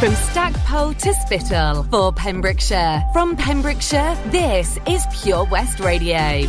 From 0.00 0.14
Stackpole 0.14 0.92
to 0.92 1.14
Spittal 1.14 1.84
for 1.84 2.12
Pembrokeshire. 2.12 3.02
From 3.14 3.34
Pembrokeshire, 3.34 4.14
this 4.26 4.78
is 4.86 5.06
Pure 5.22 5.46
West 5.46 5.80
Radio. 5.80 6.42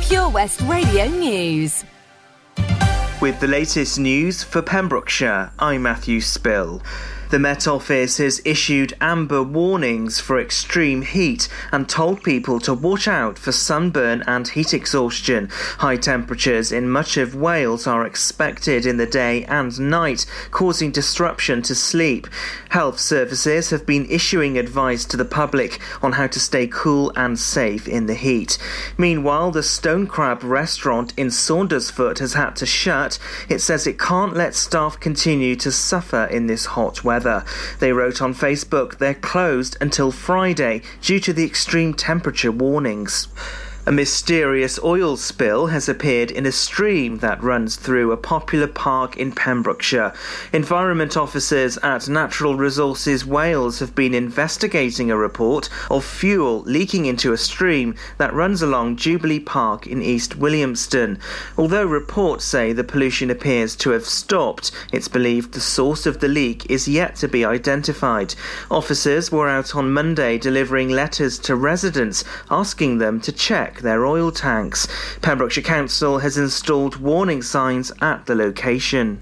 Pure 0.00 0.30
West 0.30 0.62
Radio 0.62 1.06
News. 1.08 1.84
With 3.20 3.38
the 3.40 3.46
latest 3.46 3.98
news 3.98 4.42
for 4.42 4.62
Pembrokeshire, 4.62 5.52
I'm 5.58 5.82
Matthew 5.82 6.22
Spill. 6.22 6.80
The 7.34 7.40
Met 7.40 7.66
Office 7.66 8.18
has 8.18 8.40
issued 8.44 8.94
amber 9.00 9.42
warnings 9.42 10.20
for 10.20 10.38
extreme 10.38 11.02
heat 11.02 11.48
and 11.72 11.88
told 11.88 12.22
people 12.22 12.60
to 12.60 12.72
watch 12.72 13.08
out 13.08 13.40
for 13.40 13.50
sunburn 13.50 14.22
and 14.28 14.46
heat 14.46 14.72
exhaustion. 14.72 15.48
High 15.78 15.96
temperatures 15.96 16.70
in 16.70 16.88
much 16.88 17.16
of 17.16 17.34
Wales 17.34 17.88
are 17.88 18.06
expected 18.06 18.86
in 18.86 18.98
the 18.98 19.06
day 19.06 19.44
and 19.46 19.76
night, 19.80 20.26
causing 20.52 20.92
disruption 20.92 21.60
to 21.62 21.74
sleep. 21.74 22.28
Health 22.68 23.00
services 23.00 23.70
have 23.70 23.84
been 23.84 24.06
issuing 24.08 24.56
advice 24.56 25.04
to 25.06 25.16
the 25.16 25.24
public 25.24 25.80
on 26.02 26.12
how 26.12 26.28
to 26.28 26.38
stay 26.38 26.68
cool 26.68 27.12
and 27.16 27.36
safe 27.36 27.88
in 27.88 28.06
the 28.06 28.14
heat. 28.14 28.58
Meanwhile, 28.96 29.50
the 29.50 29.64
Stone 29.64 30.06
Crab 30.06 30.44
restaurant 30.44 31.12
in 31.16 31.30
Saundersfoot 31.30 32.20
has 32.20 32.34
had 32.34 32.54
to 32.54 32.66
shut. 32.66 33.18
It 33.48 33.58
says 33.58 33.88
it 33.88 33.98
can't 33.98 34.36
let 34.36 34.54
staff 34.54 35.00
continue 35.00 35.56
to 35.56 35.72
suffer 35.72 36.26
in 36.26 36.46
this 36.46 36.66
hot 36.66 37.02
weather 37.02 37.23
weather. 37.24 37.44
They 37.78 37.92
wrote 37.92 38.20
on 38.20 38.34
Facebook 38.34 38.98
they're 38.98 39.14
closed 39.14 39.76
until 39.80 40.12
Friday 40.12 40.82
due 41.00 41.20
to 41.20 41.32
the 41.32 41.44
extreme 41.44 41.94
temperature 41.94 42.52
warnings. 42.52 43.28
A 43.86 43.92
mysterious 43.92 44.78
oil 44.82 45.18
spill 45.18 45.66
has 45.66 45.90
appeared 45.90 46.30
in 46.30 46.46
a 46.46 46.52
stream 46.52 47.18
that 47.18 47.42
runs 47.42 47.76
through 47.76 48.12
a 48.12 48.16
popular 48.16 48.66
park 48.66 49.18
in 49.18 49.30
Pembrokeshire. 49.30 50.14
Environment 50.54 51.18
officers 51.18 51.76
at 51.82 52.08
Natural 52.08 52.56
Resources 52.56 53.26
Wales 53.26 53.80
have 53.80 53.94
been 53.94 54.14
investigating 54.14 55.10
a 55.10 55.18
report 55.18 55.68
of 55.90 56.02
fuel 56.02 56.62
leaking 56.62 57.04
into 57.04 57.34
a 57.34 57.36
stream 57.36 57.94
that 58.16 58.32
runs 58.32 58.62
along 58.62 58.96
Jubilee 58.96 59.38
Park 59.38 59.86
in 59.86 60.00
East 60.00 60.38
Williamston. 60.38 61.20
Although 61.58 61.84
reports 61.84 62.46
say 62.46 62.72
the 62.72 62.84
pollution 62.84 63.30
appears 63.30 63.76
to 63.76 63.90
have 63.90 64.06
stopped, 64.06 64.72
it's 64.94 65.08
believed 65.08 65.52
the 65.52 65.60
source 65.60 66.06
of 66.06 66.20
the 66.20 66.28
leak 66.28 66.70
is 66.70 66.88
yet 66.88 67.16
to 67.16 67.28
be 67.28 67.44
identified. 67.44 68.34
Officers 68.70 69.30
were 69.30 69.50
out 69.50 69.76
on 69.76 69.92
Monday 69.92 70.38
delivering 70.38 70.88
letters 70.88 71.38
to 71.40 71.54
residents 71.54 72.24
asking 72.50 72.96
them 72.96 73.20
to 73.20 73.30
check 73.30 73.73
check 73.74 73.82
their 73.82 74.06
oil 74.06 74.30
tanks. 74.30 74.86
Pembrokeshire 75.20 75.62
Council 75.62 76.18
has 76.18 76.38
installed 76.38 76.96
warning 76.96 77.42
signs 77.42 77.90
at 78.00 78.26
the 78.26 78.34
location. 78.34 79.20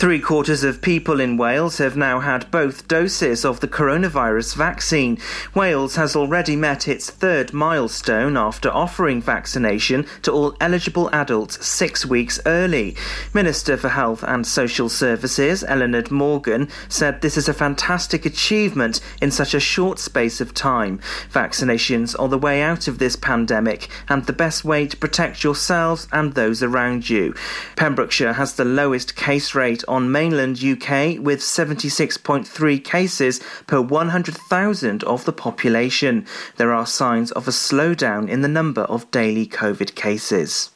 Three 0.00 0.18
quarters 0.18 0.64
of 0.64 0.80
people 0.80 1.20
in 1.20 1.36
Wales 1.36 1.76
have 1.76 1.94
now 1.94 2.20
had 2.20 2.50
both 2.50 2.88
doses 2.88 3.44
of 3.44 3.60
the 3.60 3.68
coronavirus 3.68 4.56
vaccine. 4.56 5.18
Wales 5.54 5.96
has 5.96 6.16
already 6.16 6.56
met 6.56 6.88
its 6.88 7.10
third 7.10 7.52
milestone 7.52 8.34
after 8.34 8.70
offering 8.70 9.20
vaccination 9.20 10.06
to 10.22 10.32
all 10.32 10.56
eligible 10.58 11.10
adults 11.12 11.66
six 11.66 12.06
weeks 12.06 12.40
early. 12.46 12.96
Minister 13.34 13.76
for 13.76 13.90
Health 13.90 14.24
and 14.26 14.46
Social 14.46 14.88
Services, 14.88 15.62
Eluned 15.64 16.10
Morgan, 16.10 16.70
said 16.88 17.20
this 17.20 17.36
is 17.36 17.46
a 17.46 17.52
fantastic 17.52 18.24
achievement 18.24 19.00
in 19.20 19.30
such 19.30 19.52
a 19.52 19.60
short 19.60 19.98
space 19.98 20.40
of 20.40 20.54
time. 20.54 20.98
Vaccinations 21.30 22.18
are 22.18 22.28
the 22.28 22.38
way 22.38 22.62
out 22.62 22.88
of 22.88 23.00
this 23.00 23.16
pandemic 23.16 23.90
and 24.08 24.24
the 24.24 24.32
best 24.32 24.64
way 24.64 24.86
to 24.86 24.96
protect 24.96 25.44
yourselves 25.44 26.08
and 26.10 26.32
those 26.32 26.62
around 26.62 27.10
you. 27.10 27.34
Pembrokeshire 27.76 28.32
has 28.32 28.54
the 28.54 28.64
lowest 28.64 29.14
case 29.14 29.54
rate 29.54 29.84
on 29.90 30.12
mainland 30.12 30.62
UK 30.62 31.18
with 31.18 31.40
76.3 31.40 32.84
cases 32.84 33.40
per 33.66 33.80
100,000 33.80 35.04
of 35.04 35.24
the 35.24 35.32
population. 35.32 36.24
There 36.56 36.72
are 36.72 36.86
signs 36.86 37.32
of 37.32 37.46
a 37.48 37.50
slowdown 37.50 38.28
in 38.28 38.40
the 38.40 38.48
number 38.48 38.82
of 38.82 39.10
daily 39.10 39.46
COVID 39.46 39.94
cases. 39.94 40.70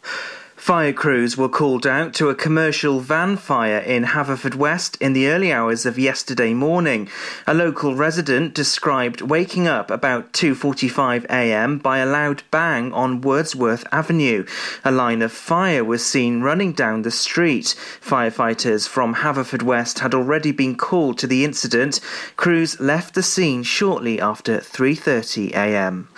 Fire 0.65 0.95
crews 0.95 1.37
were 1.37 1.51
called 1.51 1.87
out 1.87 2.15
to 2.15 2.31
a 2.31 2.35
commercial 2.35 3.01
van 3.01 3.37
fire 3.37 3.81
in 3.81 4.03
Haverfordwest 4.03 4.97
in 4.99 5.13
the 5.13 5.29
early 5.29 5.53
hours 5.53 5.85
of 5.85 5.99
yesterday 5.99 6.55
morning. 6.55 7.07
A 7.47 7.53
local 7.53 7.95
resident 7.95 8.55
described 8.55 9.21
waking 9.21 9.69
up 9.69 9.91
about 9.91 10.33
2:45 10.33 11.27
a.m. 11.27 11.77
by 11.77 11.99
a 11.99 12.07
loud 12.07 12.45
bang 12.51 12.95
on 12.95 13.21
Wordsworth 13.21 13.85
Avenue. 13.93 14.47
A 14.87 14.91
line 14.91 15.21
of 15.21 15.33
fire 15.33 15.85
was 15.85 16.03
seen 16.03 16.41
running 16.41 16.73
down 16.73 17.03
the 17.03 17.11
street. 17.11 17.75
Firefighters 18.01 18.89
from 18.89 19.17
Haverfordwest 19.17 19.99
had 19.99 20.15
already 20.15 20.51
been 20.51 20.77
called 20.77 21.19
to 21.19 21.27
the 21.27 21.45
incident. 21.45 22.01
Crews 22.37 22.81
left 22.81 23.13
the 23.13 23.23
scene 23.23 23.65
shortly 23.65 24.19
after 24.19 24.61
3:30 24.61 25.51
a.m. 25.53 26.09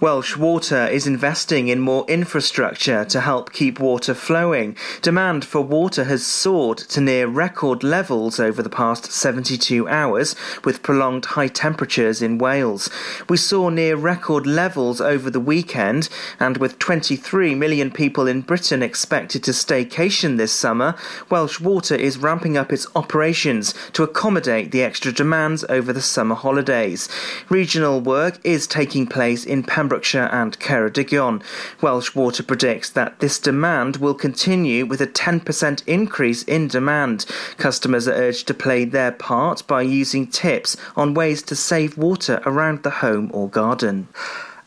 Welsh 0.00 0.36
Water 0.36 0.86
is 0.86 1.08
investing 1.08 1.66
in 1.66 1.80
more 1.80 2.04
infrastructure 2.06 3.04
to 3.06 3.20
help 3.20 3.52
keep 3.52 3.80
water 3.80 4.14
flowing. 4.14 4.76
Demand 5.02 5.44
for 5.44 5.60
water 5.60 6.04
has 6.04 6.24
soared 6.24 6.78
to 6.78 7.00
near 7.00 7.26
record 7.26 7.82
levels 7.82 8.38
over 8.38 8.62
the 8.62 8.70
past 8.70 9.10
72 9.10 9.88
hours, 9.88 10.36
with 10.62 10.84
prolonged 10.84 11.24
high 11.24 11.48
temperatures 11.48 12.22
in 12.22 12.38
Wales. 12.38 12.88
We 13.28 13.38
saw 13.38 13.70
near 13.70 13.96
record 13.96 14.46
levels 14.46 15.00
over 15.00 15.30
the 15.30 15.40
weekend, 15.40 16.08
and 16.38 16.58
with 16.58 16.78
23 16.78 17.56
million 17.56 17.90
people 17.90 18.28
in 18.28 18.42
Britain 18.42 18.84
expected 18.84 19.42
to 19.44 19.50
staycation 19.50 20.36
this 20.36 20.52
summer, 20.52 20.94
Welsh 21.28 21.58
Water 21.58 21.96
is 21.96 22.18
ramping 22.18 22.56
up 22.56 22.72
its 22.72 22.86
operations 22.94 23.74
to 23.94 24.04
accommodate 24.04 24.70
the 24.70 24.84
extra 24.84 25.10
demands 25.10 25.64
over 25.68 25.92
the 25.92 26.00
summer 26.00 26.36
holidays. 26.36 27.08
Regional 27.48 28.00
work 28.00 28.38
is 28.44 28.68
taking 28.68 29.04
place 29.04 29.44
in 29.44 29.64
Pembrokeshire 29.88 30.28
and 30.30 30.58
Ceredigion. 30.58 31.42
Welsh 31.80 32.14
Water 32.14 32.42
predicts 32.42 32.90
that 32.90 33.20
this 33.20 33.38
demand 33.38 33.96
will 33.96 34.12
continue 34.12 34.84
with 34.84 35.00
a 35.00 35.06
10% 35.06 35.82
increase 35.86 36.42
in 36.42 36.68
demand. 36.68 37.24
Customers 37.56 38.06
are 38.06 38.12
urged 38.12 38.46
to 38.48 38.52
play 38.52 38.84
their 38.84 39.12
part 39.12 39.66
by 39.66 39.80
using 39.80 40.26
tips 40.26 40.76
on 40.94 41.14
ways 41.14 41.40
to 41.44 41.56
save 41.56 41.96
water 41.96 42.42
around 42.44 42.82
the 42.82 42.90
home 43.00 43.30
or 43.32 43.48
garden. 43.48 44.08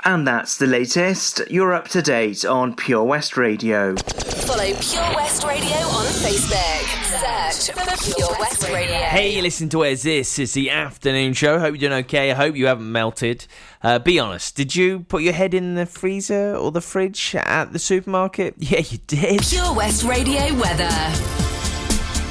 And 0.03 0.27
that's 0.27 0.57
the 0.57 0.65
latest. 0.65 1.41
You're 1.51 1.73
up 1.73 1.87
to 1.89 2.01
date 2.01 2.43
on 2.43 2.75
Pure 2.75 3.03
West 3.03 3.37
Radio. 3.37 3.95
Follow 3.95 4.73
Pure 4.73 5.15
West 5.15 5.43
Radio 5.43 5.77
on 5.77 6.05
Facebook. 6.07 7.61
Search 7.61 7.75
for 7.75 8.15
Pure 8.15 8.39
West 8.39 8.67
Radio. 8.69 8.95
Hey, 8.95 9.39
listen 9.41 9.69
to 9.69 9.79
Where's 9.79 10.01
This? 10.01 10.39
It's 10.39 10.53
the 10.53 10.71
afternoon 10.71 11.33
show. 11.33 11.59
Hope 11.59 11.75
you're 11.75 11.89
doing 11.89 12.03
okay. 12.05 12.31
I 12.31 12.33
hope 12.33 12.55
you 12.55 12.65
haven't 12.65 12.91
melted. 12.91 13.45
Uh, 13.83 13.99
be 13.99 14.17
honest, 14.17 14.55
did 14.55 14.75
you 14.75 15.01
put 15.01 15.21
your 15.21 15.33
head 15.33 15.53
in 15.53 15.75
the 15.75 15.85
freezer 15.85 16.55
or 16.55 16.71
the 16.71 16.81
fridge 16.81 17.35
at 17.35 17.71
the 17.71 17.79
supermarket? 17.79 18.55
Yeah, 18.71 18.79
you 18.79 18.99
did. 19.05 19.41
Pure 19.41 19.73
West 19.75 20.03
Radio 20.03 20.53
weather. 20.55 21.40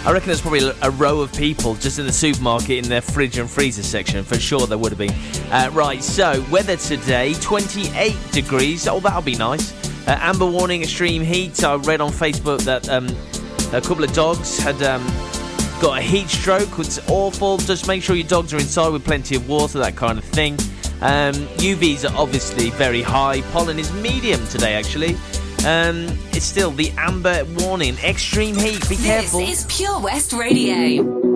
I 0.07 0.13
reckon 0.13 0.29
there's 0.29 0.41
probably 0.41 0.71
a 0.81 0.91
row 0.93 1.21
of 1.21 1.31
people 1.35 1.75
just 1.75 1.99
in 1.99 2.07
the 2.07 2.13
supermarket 2.13 2.71
in 2.71 2.89
their 2.89 3.03
fridge 3.03 3.37
and 3.37 3.49
freezer 3.49 3.83
section. 3.83 4.25
For 4.25 4.41
sure, 4.41 4.67
there 4.67 4.79
would 4.79 4.93
have 4.93 4.99
been. 4.99 5.13
Uh, 5.53 5.71
right, 5.75 6.03
so 6.03 6.43
weather 6.51 6.77
today 6.77 7.35
28 7.35 8.17
degrees. 8.33 8.89
Oh, 8.89 8.99
that'll 9.01 9.21
be 9.21 9.37
nice. 9.37 9.73
Uh, 10.09 10.17
amber 10.21 10.47
warning, 10.47 10.81
extreme 10.81 11.23
heat. 11.23 11.63
I 11.63 11.75
read 11.75 12.01
on 12.01 12.13
Facebook 12.13 12.63
that 12.63 12.89
um, 12.89 13.09
a 13.75 13.81
couple 13.83 14.03
of 14.03 14.13
dogs 14.15 14.59
had 14.59 14.83
um, 14.83 15.07
got 15.83 15.99
a 15.99 16.01
heat 16.01 16.29
stroke. 16.31 16.79
It's 16.79 16.99
awful. 17.11 17.59
Just 17.59 17.87
make 17.87 18.03
sure 18.03 18.17
your 18.17 18.27
dogs 18.27 18.55
are 18.55 18.59
inside 18.59 18.89
with 18.89 19.05
plenty 19.05 19.37
of 19.37 19.47
water, 19.51 19.79
that 19.81 19.97
kind 19.97 20.17
of 20.19 20.25
thing. 20.25 20.55
Um, 21.03 21.35
UVs 21.59 22.11
are 22.11 22.17
obviously 22.17 22.71
very 22.71 23.03
high. 23.03 23.43
Pollen 23.53 23.79
is 23.79 23.93
medium 23.93 24.47
today, 24.47 24.75
actually. 24.75 25.17
Um, 25.65 26.19
it's 26.33 26.47
still 26.47 26.71
the 26.71 26.91
amber 26.97 27.45
warning. 27.59 27.97
Extreme 27.99 28.57
heat. 28.57 28.89
Be 28.89 28.97
careful. 28.97 29.41
This 29.41 29.61
is 29.61 29.77
Pure 29.77 30.01
West 30.01 30.33
Radio. 30.33 31.30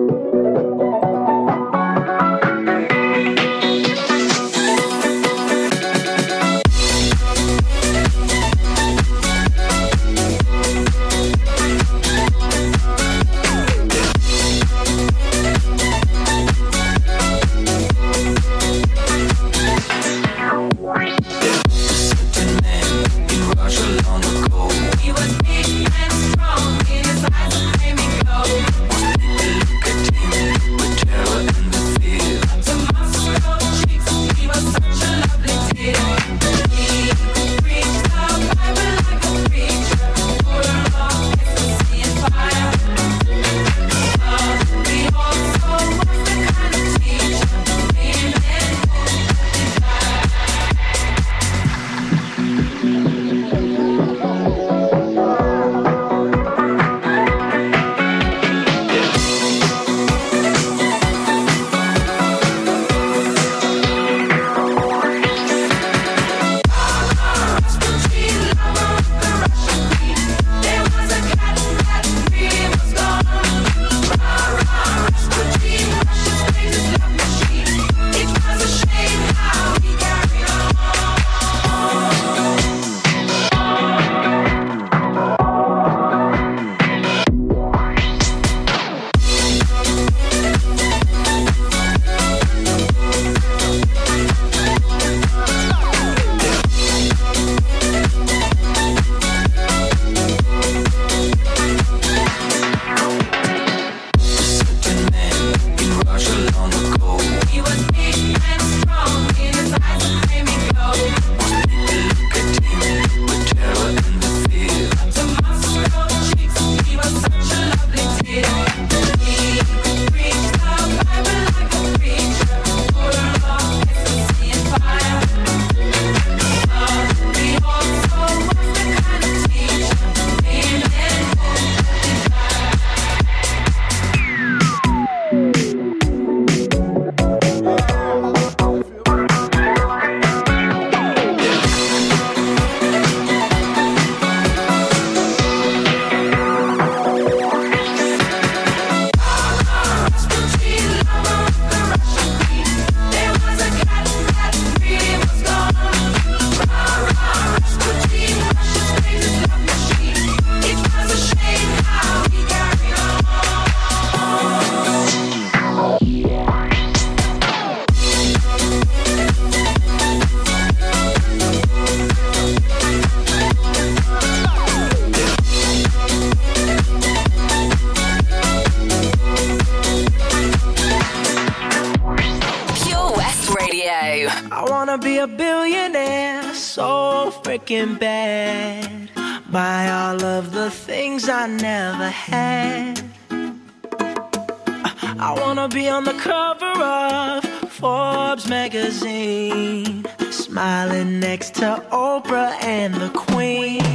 I 195.17 195.33
wanna 195.39 195.69
be 195.69 195.87
on 195.87 196.03
the 196.03 196.13
cover 196.13 196.65
of 196.65 197.43
Forbes 197.71 198.49
magazine, 198.49 200.05
smiling 200.29 201.19
next 201.19 201.55
to 201.55 201.81
Oprah 201.91 202.61
and 202.61 202.93
the 202.95 203.09
Queen. 203.09 203.94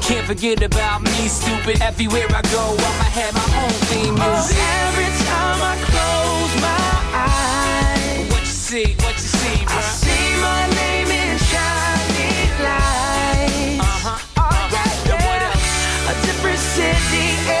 can't 0.11 0.27
forget 0.27 0.61
about 0.61 1.01
me, 1.03 1.27
stupid. 1.29 1.81
Everywhere 1.81 2.27
I 2.29 2.41
go, 2.51 2.63
I'ma 2.75 3.07
have 3.19 3.33
my 3.33 3.47
own 3.63 3.71
theme 3.87 4.15
Oh, 4.19 4.27
music. 4.27 4.57
every 4.83 5.11
time 5.23 5.59
I 5.71 5.75
close 5.87 6.53
my 6.67 6.91
eyes, 7.31 8.31
What 8.31 8.41
you 8.41 8.45
see? 8.67 8.87
What 9.03 9.13
you 9.15 9.29
see, 9.39 9.65
bro? 9.65 9.77
I 9.77 9.81
see 10.03 10.27
my 10.47 10.63
name 10.81 11.09
in 11.21 11.37
shining 11.51 12.51
lights. 12.67 13.79
Uh-huh. 13.87 14.43
Oh, 14.43 14.75
yeah, 14.75 15.07
yeah. 15.07 16.11
A 16.11 16.13
different 16.27 16.59
city 16.59 17.60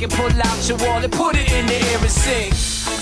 pull 0.09 0.31
out 0.41 0.67
your 0.67 0.77
wallet, 0.79 1.11
put 1.11 1.35
it 1.35 1.51
in 1.51 1.65
the 1.67 1.75
air 1.75 1.99
and 1.99 2.09
sing. 2.09 2.51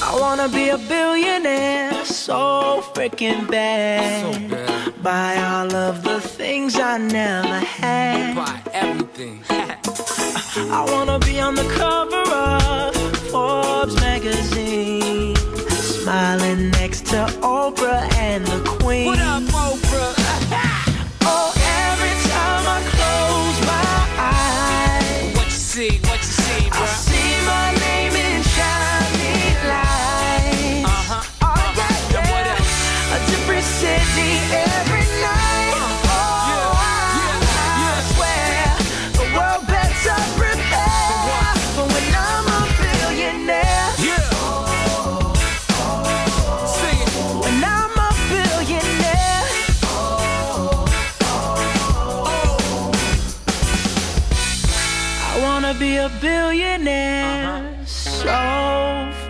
I 0.03 0.17
wanna 0.19 0.49
be 0.49 0.69
a 0.69 0.77
billionaire 0.77 2.05
so 2.05 2.83
freaking 2.93 3.49
bad. 3.49 5.01
Buy 5.03 5.37
all 5.37 5.73
of 5.73 6.03
the 6.03 6.19
things 6.19 6.77
I 6.79 6.97
never 6.97 7.59
had. 7.59 8.35
Buy 8.35 8.61
everything. 8.73 9.43
I 9.49 10.85
wanna 10.91 11.19
be 11.19 11.39
on 11.39 11.55
the 11.55 11.67
cover 11.69 12.23
of 12.31 12.95
Forbes 13.31 13.95
magazine, 14.01 15.35
smiling 15.69 16.71
next 16.71 17.05
to 17.07 17.25
Oprah 17.41 18.11
and 18.15 18.45
the 18.45 18.59
Queen. 18.81 19.05
what 19.05 19.19
up, 19.19 19.43
Oprah? 19.43 20.15
Oh, 21.31 21.53
every 21.55 22.15
time 22.31 22.63
I 22.67 22.79
close 22.95 23.57
my 23.67 23.89
eyes, 24.17 25.35
what 25.35 25.45
you 25.45 25.51
see? 25.51 25.89
What 25.89 25.93
you 25.93 25.99
see, 25.99 26.08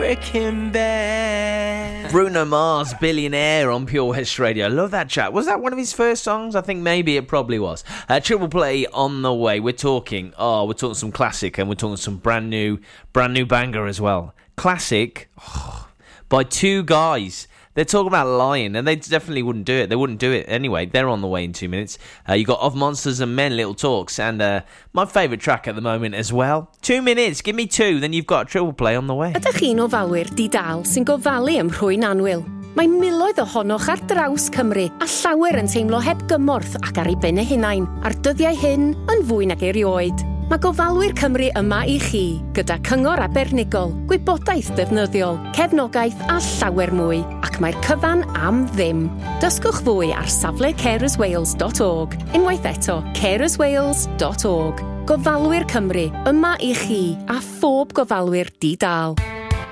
freaking 0.09 0.71
bad. 0.71 2.11
Bruno 2.11 2.43
Mars, 2.43 2.95
Billionaire 2.95 3.69
on 3.69 3.85
Pure 3.85 4.05
West 4.05 4.39
Radio. 4.39 4.67
Love 4.67 4.89
that 4.89 5.07
chat. 5.07 5.33
Was 5.33 5.45
that 5.45 5.61
one 5.61 5.71
of 5.71 5.77
his 5.77 5.93
first 5.93 6.23
songs? 6.23 6.55
I 6.55 6.61
think 6.61 6.81
maybe 6.81 7.15
it 7.15 7.27
probably 7.27 7.59
was. 7.59 7.83
Uh, 8.07 8.19
triple 8.19 8.47
play 8.47 8.87
on 8.87 9.21
the 9.21 9.31
way. 9.31 9.59
We're 9.59 9.71
talking, 9.71 10.33
oh, 10.35 10.65
we're 10.65 10.73
talking 10.73 10.95
some 10.95 11.11
classic 11.11 11.59
and 11.59 11.69
we're 11.69 11.75
talking 11.75 11.97
some 11.97 12.17
brand 12.17 12.49
new, 12.49 12.79
brand 13.13 13.35
new 13.35 13.45
banger 13.45 13.85
as 13.85 14.01
well. 14.01 14.33
Classic 14.57 15.29
oh, 15.37 15.89
by 16.29 16.43
two 16.43 16.81
guys. 16.81 17.47
They're 17.75 17.85
talking 17.85 18.07
about 18.07 18.27
lying, 18.27 18.75
and 18.75 18.88
they 18.88 18.95
definitely 18.95 19.43
wouldn't 19.43 19.65
do 19.65 19.73
it. 19.75 19.89
They 19.89 19.95
wouldn't 19.95 20.19
do 20.19 20.31
it 20.31 20.45
anyway. 20.47 20.88
They're 20.88 21.07
on 21.07 21.21
the 21.21 21.27
way 21.27 21.43
in 21.43 21.53
two 21.53 21.69
minutes. 21.69 21.97
Uh, 22.27 22.33
you 22.33 22.45
got 22.45 22.59
Of 22.59 22.75
Monsters 22.75 23.19
and 23.19 23.35
Men, 23.35 23.55
Little 23.55 23.75
Talks, 23.75 24.17
and 24.17 24.41
uh, 24.41 24.61
my 24.93 25.05
favourite 25.05 25.39
track 25.39 25.67
at 25.67 25.75
the 25.75 25.81
moment 25.81 26.15
as 26.15 26.33
well. 26.33 26.71
Two 26.81 27.01
minutes, 27.01 27.41
give 27.41 27.55
me 27.55 27.67
two, 27.67 27.99
then 27.99 28.11
you've 28.11 28.25
got 28.25 28.47
a 28.47 28.49
triple 28.49 28.73
play 28.73 28.95
on 28.95 29.07
the 29.07 29.13
way. 29.15 29.33
Ydych 29.33 29.61
chi'n 29.61 29.83
ofalwyr 29.85 30.33
di-dal 30.35 30.83
sy'n 30.83 31.05
gofalu 31.05 31.59
rhwy'n 31.69 32.07
anwyl? 32.09 32.43
Mae 32.77 32.88
miloedd 32.89 33.41
ohonoch 33.43 33.88
ar 33.89 34.01
draws 34.09 34.49
Cymru 34.53 34.85
a 35.01 35.07
llawer 35.09 35.57
yn 35.61 35.69
teimlo 35.69 36.01
heb 36.05 36.25
gymorth 36.29 36.77
ac 36.81 37.01
ar 37.01 37.09
ei 37.09 37.17
ben 37.21 37.41
hunain 37.41 37.88
a'r 38.05 38.17
dyddiau 38.25 38.57
hyn 38.61 38.91
yn 39.09 39.25
fwy 39.29 39.49
nag 39.49 39.65
erioed. 39.65 40.38
Mae 40.50 40.58
gofalwyr 40.58 41.12
Cymru 41.13 41.51
yma 41.60 41.84
i 41.86 42.00
chi, 42.01 42.24
gyda 42.58 42.79
cyngor 42.88 43.22
abernigol, 43.22 43.91
gwybodaeth 44.10 44.72
defnyddiol, 44.79 45.38
cefnogaeth 45.53 46.24
a 46.25 46.39
llawer 46.41 46.89
mwy, 46.98 47.20
ac 47.46 47.60
mae'r 47.62 47.77
cyfan 47.86 48.25
am 48.34 48.63
ddim. 48.74 49.06
Dysgwch 49.44 49.84
fwy 49.86 50.10
ar 50.10 50.25
safle 50.34 50.74
carerswales.org, 50.82 52.18
unwaith 52.34 52.65
eto 52.65 52.98
carerswales.org. 53.22 54.86
Gofalwyr 55.10 55.70
Cymru, 55.70 56.10
yma 56.34 56.56
i 56.65 56.74
chi 56.82 57.03
a 57.29 57.38
phob 57.46 57.94
gofalwyr 57.94 58.50
di-dal. 58.58 59.22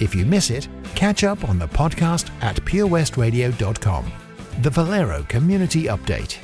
If 0.00 0.14
you 0.14 0.26
miss 0.26 0.50
it, 0.50 0.68
catch 0.94 1.22
up 1.24 1.48
on 1.48 1.58
the 1.58 1.68
podcast 1.68 2.30
at 2.42 2.56
purewestradio.com. 2.56 4.12
The 4.62 4.70
Valero 4.70 5.22
Community 5.28 5.84
Update. 5.84 6.38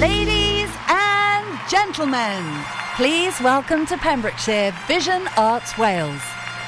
Ladies 0.00 0.70
and 0.88 1.58
gentlemen, 1.70 2.44
please 2.96 3.40
welcome 3.40 3.86
to 3.86 3.96
Pembrokeshire 3.96 4.74
Vision 4.86 5.26
Arts 5.36 5.78
Wales, 5.78 6.22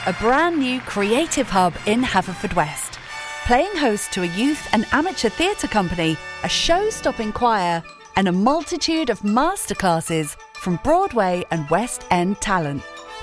a 0.06 0.12
brand 0.14 0.58
new 0.58 0.80
creative 0.80 1.48
hub 1.48 1.74
in 1.86 2.02
Haverfordwest. 2.02 2.98
Playing 3.46 3.76
host 3.76 4.12
to 4.12 4.22
a 4.22 4.26
youth 4.26 4.66
and 4.72 4.86
amateur 4.92 5.28
theatre 5.28 5.68
company, 5.68 6.16
a 6.42 6.48
show 6.48 6.88
stopping 6.88 7.32
choir, 7.32 7.82
and 8.16 8.28
a 8.28 8.32
multitude 8.32 9.10
of 9.10 9.20
masterclasses 9.20 10.36
from 10.54 10.78
Broadway 10.82 11.44
and 11.50 11.68
West 11.68 12.06
End 12.10 12.40
talent 12.40 12.82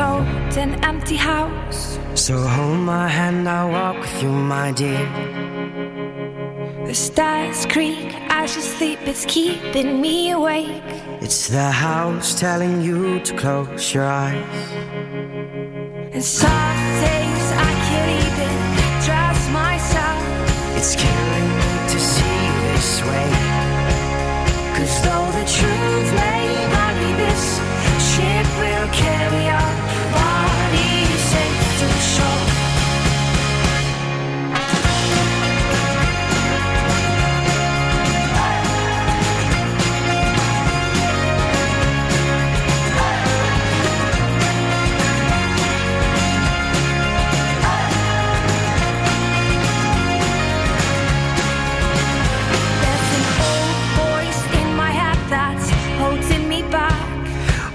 told 0.00 0.56
an 0.56 0.72
empty 0.82 1.16
house. 1.16 1.98
So 2.14 2.34
hold 2.56 2.80
my 2.94 3.06
hand, 3.06 3.46
I'll 3.46 3.70
walk 3.70 3.98
with 4.00 4.22
you, 4.22 4.32
my 4.56 4.72
dear. 4.72 5.04
The 6.86 6.94
stars 6.94 7.66
creak 7.66 8.08
as 8.40 8.56
you 8.56 8.62
sleep, 8.62 9.00
it's 9.10 9.26
keeping 9.26 10.00
me 10.00 10.30
awake. 10.30 10.92
It's 11.26 11.48
the 11.48 11.70
house 11.88 12.28
telling 12.44 12.80
you 12.80 13.20
to 13.26 13.32
close 13.42 13.92
your 13.94 14.06
eyes. 14.06 14.62
And 16.14 16.24
some 16.24 16.80
things 17.04 17.44
I 17.68 17.72
can't 17.88 18.12
even 18.26 18.54
trust 19.06 19.44
myself. 19.62 20.22
It's 20.78 20.94
killing 21.04 21.48
me 21.60 21.72
to 21.92 21.98
see 22.12 22.40
this 22.66 22.90
way. 23.08 23.30
Cause 24.76 24.94
though 25.04 25.28
the 25.38 25.46
truth 25.58 26.08
may 26.24 26.44
be 27.00 27.08
this 27.22 27.44
ship 28.08 28.46
will 28.62 28.88
carry 29.04 29.46
on. 29.60 29.79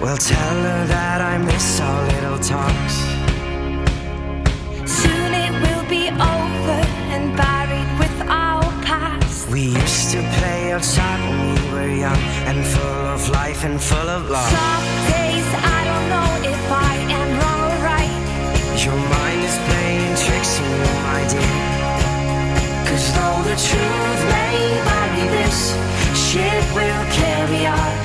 Well, 0.05 0.17
tell 0.17 0.61
her 0.61 0.85
that 0.85 1.19
I 1.19 1.37
miss 1.39 1.81
our 1.81 2.07
little 2.07 2.37
talks. 2.37 2.94
Outside 10.85 11.21
when 11.29 11.39
we 11.55 11.71
were 11.73 11.95
young 12.05 12.23
and 12.49 12.63
full 12.63 13.05
of 13.15 13.29
life 13.29 13.63
and 13.65 13.81
full 13.81 14.09
of 14.17 14.29
love. 14.29 14.49
Some 14.49 14.87
days 15.09 15.47
I 15.73 15.79
don't 15.89 16.07
know 16.13 16.31
if 16.53 16.61
I 16.71 16.93
am 17.19 17.29
wrong 17.41 17.61
or 17.69 17.77
right. 17.89 18.21
Your 18.85 18.99
mind 19.15 19.41
is 19.49 19.57
playing 19.67 20.13
tricks 20.25 20.53
on 20.61 20.69
you, 20.81 20.93
my 21.09 21.21
dear. 21.33 21.57
Cause 22.87 23.05
though 23.17 23.41
the 23.49 23.57
truth 23.69 24.21
may 24.35 24.57
vary, 24.85 25.25
this 25.37 25.59
ship 26.25 26.65
will 26.77 27.05
carry 27.17 27.65
our 27.65 28.04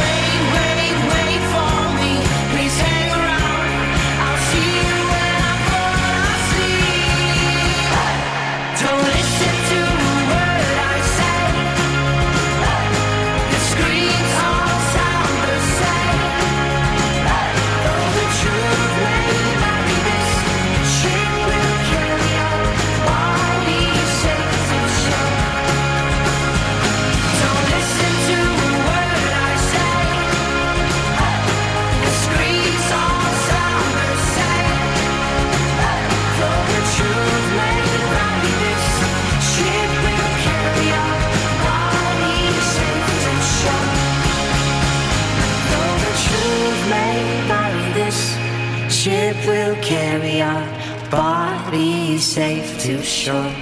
carry 49.91 50.41
our 50.41 50.65
bodies 51.09 52.23
safe 52.23 52.79
to 52.79 53.03
shore. 53.03 53.53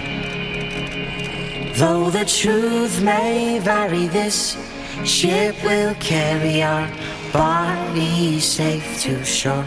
Though 1.74 2.12
the 2.12 2.24
truth 2.24 3.02
may 3.02 3.58
vary, 3.58 4.06
this 4.06 4.56
ship 5.04 5.56
will 5.64 5.96
carry 5.96 6.62
our 6.62 6.88
bodies 7.34 8.44
safe 8.46 9.02
to 9.02 9.26
shore. 9.26 9.66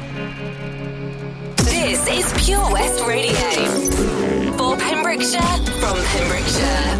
This 1.56 2.00
is 2.06 2.32
Pure 2.44 2.70
West 2.70 3.04
Radio. 3.08 3.48
For 4.56 4.76
Pembrokeshire, 4.76 5.58
from 5.80 5.98
Pembrokeshire. 6.12 6.94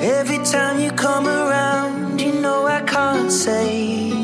Every 0.00 0.38
time 0.46 0.80
you 0.80 0.90
come 0.92 1.26
around, 1.26 2.22
you 2.22 2.32
know 2.40 2.66
I 2.66 2.80
can't 2.80 3.30
say 3.30 4.23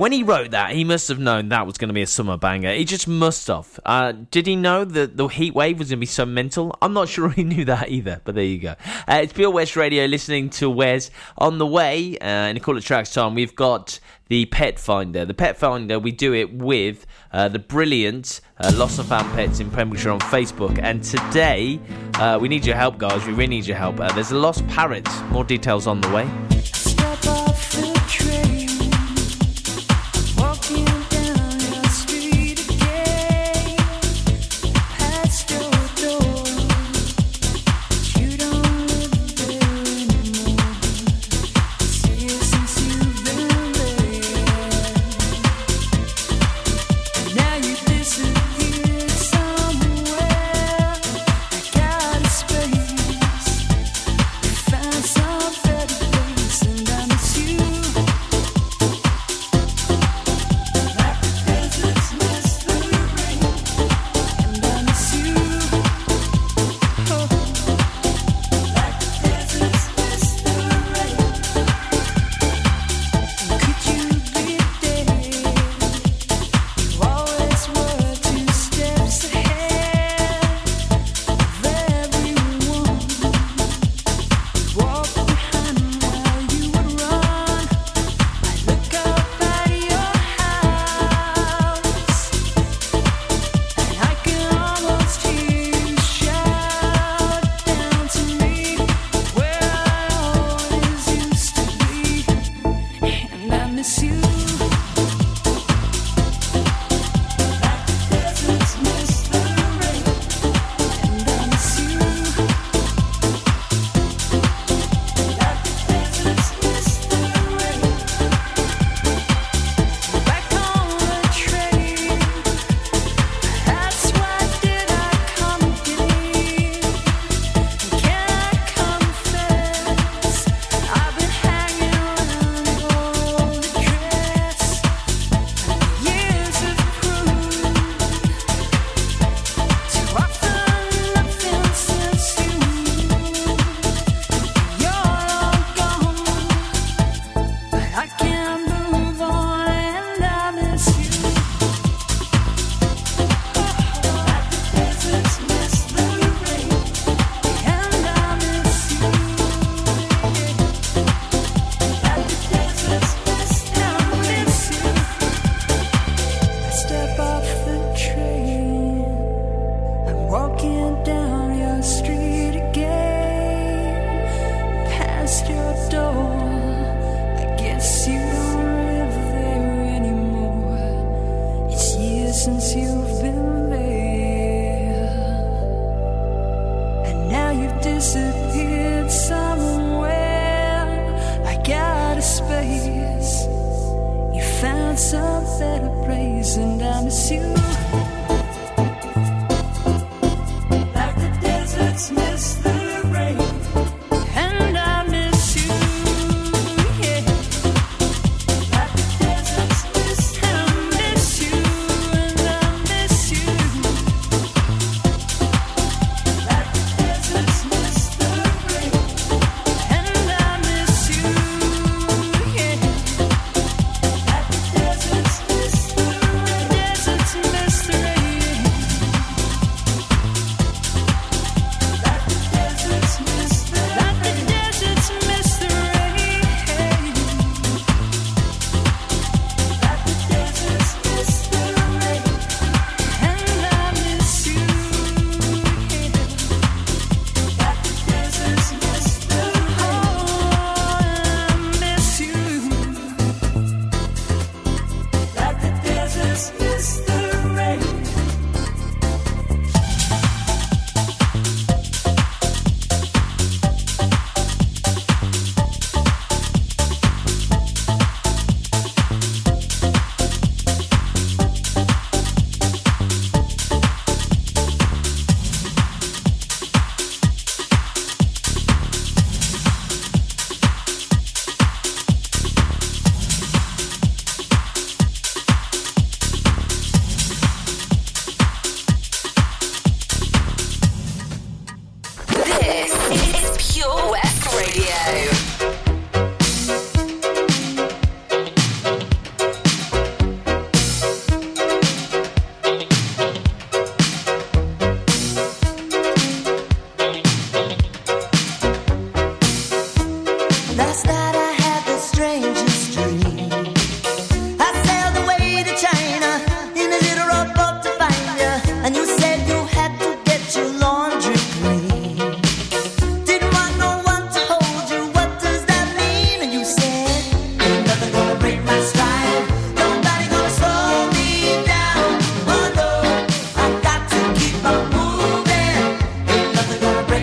when 0.00 0.12
he 0.12 0.22
wrote 0.22 0.52
that, 0.52 0.72
he 0.72 0.82
must 0.82 1.08
have 1.08 1.18
known 1.18 1.50
that 1.50 1.66
was 1.66 1.76
going 1.76 1.88
to 1.88 1.94
be 1.94 2.00
a 2.00 2.06
summer 2.06 2.38
banger. 2.38 2.72
He 2.72 2.86
just 2.86 3.06
must 3.06 3.46
have. 3.48 3.78
Uh, 3.84 4.14
did 4.30 4.46
he 4.46 4.56
know 4.56 4.82
that 4.82 5.18
the 5.18 5.26
heat 5.26 5.54
wave 5.54 5.78
was 5.78 5.90
going 5.90 5.98
to 5.98 6.00
be 6.00 6.06
so 6.06 6.24
mental? 6.24 6.74
I'm 6.80 6.94
not 6.94 7.08
sure 7.10 7.28
he 7.28 7.44
knew 7.44 7.66
that 7.66 7.90
either, 7.90 8.22
but 8.24 8.34
there 8.34 8.44
you 8.44 8.58
go. 8.58 8.76
Uh, 9.06 9.20
it's 9.22 9.34
Pure 9.34 9.50
West 9.50 9.76
Radio 9.76 10.06
listening 10.06 10.48
to 10.50 10.70
Wes. 10.70 11.10
On 11.36 11.58
the 11.58 11.66
way, 11.66 12.16
uh, 12.16 12.46
in 12.46 12.56
a 12.56 12.60
call 12.60 12.78
of 12.78 12.84
tracks 12.84 13.12
time, 13.12 13.34
we've 13.34 13.54
got 13.54 14.00
the 14.28 14.46
pet 14.46 14.78
finder. 14.78 15.26
The 15.26 15.34
pet 15.34 15.58
finder, 15.58 15.98
we 15.98 16.12
do 16.12 16.32
it 16.32 16.50
with 16.50 17.04
uh, 17.30 17.48
the 17.48 17.58
brilliant 17.58 18.40
uh, 18.56 18.72
Lost 18.76 18.98
of 19.00 19.06
Found 19.08 19.30
Pets 19.34 19.60
in 19.60 19.70
Pembrokeshire 19.70 20.12
on 20.12 20.20
Facebook. 20.20 20.80
And 20.82 21.04
today, 21.04 21.78
uh, 22.14 22.38
we 22.40 22.48
need 22.48 22.64
your 22.64 22.76
help, 22.76 22.96
guys. 22.96 23.26
We 23.26 23.32
really 23.32 23.48
need 23.48 23.66
your 23.66 23.76
help. 23.76 24.00
Uh, 24.00 24.10
there's 24.14 24.30
a 24.30 24.38
lost 24.38 24.66
parrot. 24.68 25.06
More 25.30 25.44
details 25.44 25.86
on 25.86 26.00
the 26.00 26.08
way. 26.08 26.79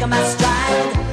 My 0.10 0.24
stride. 0.24 1.07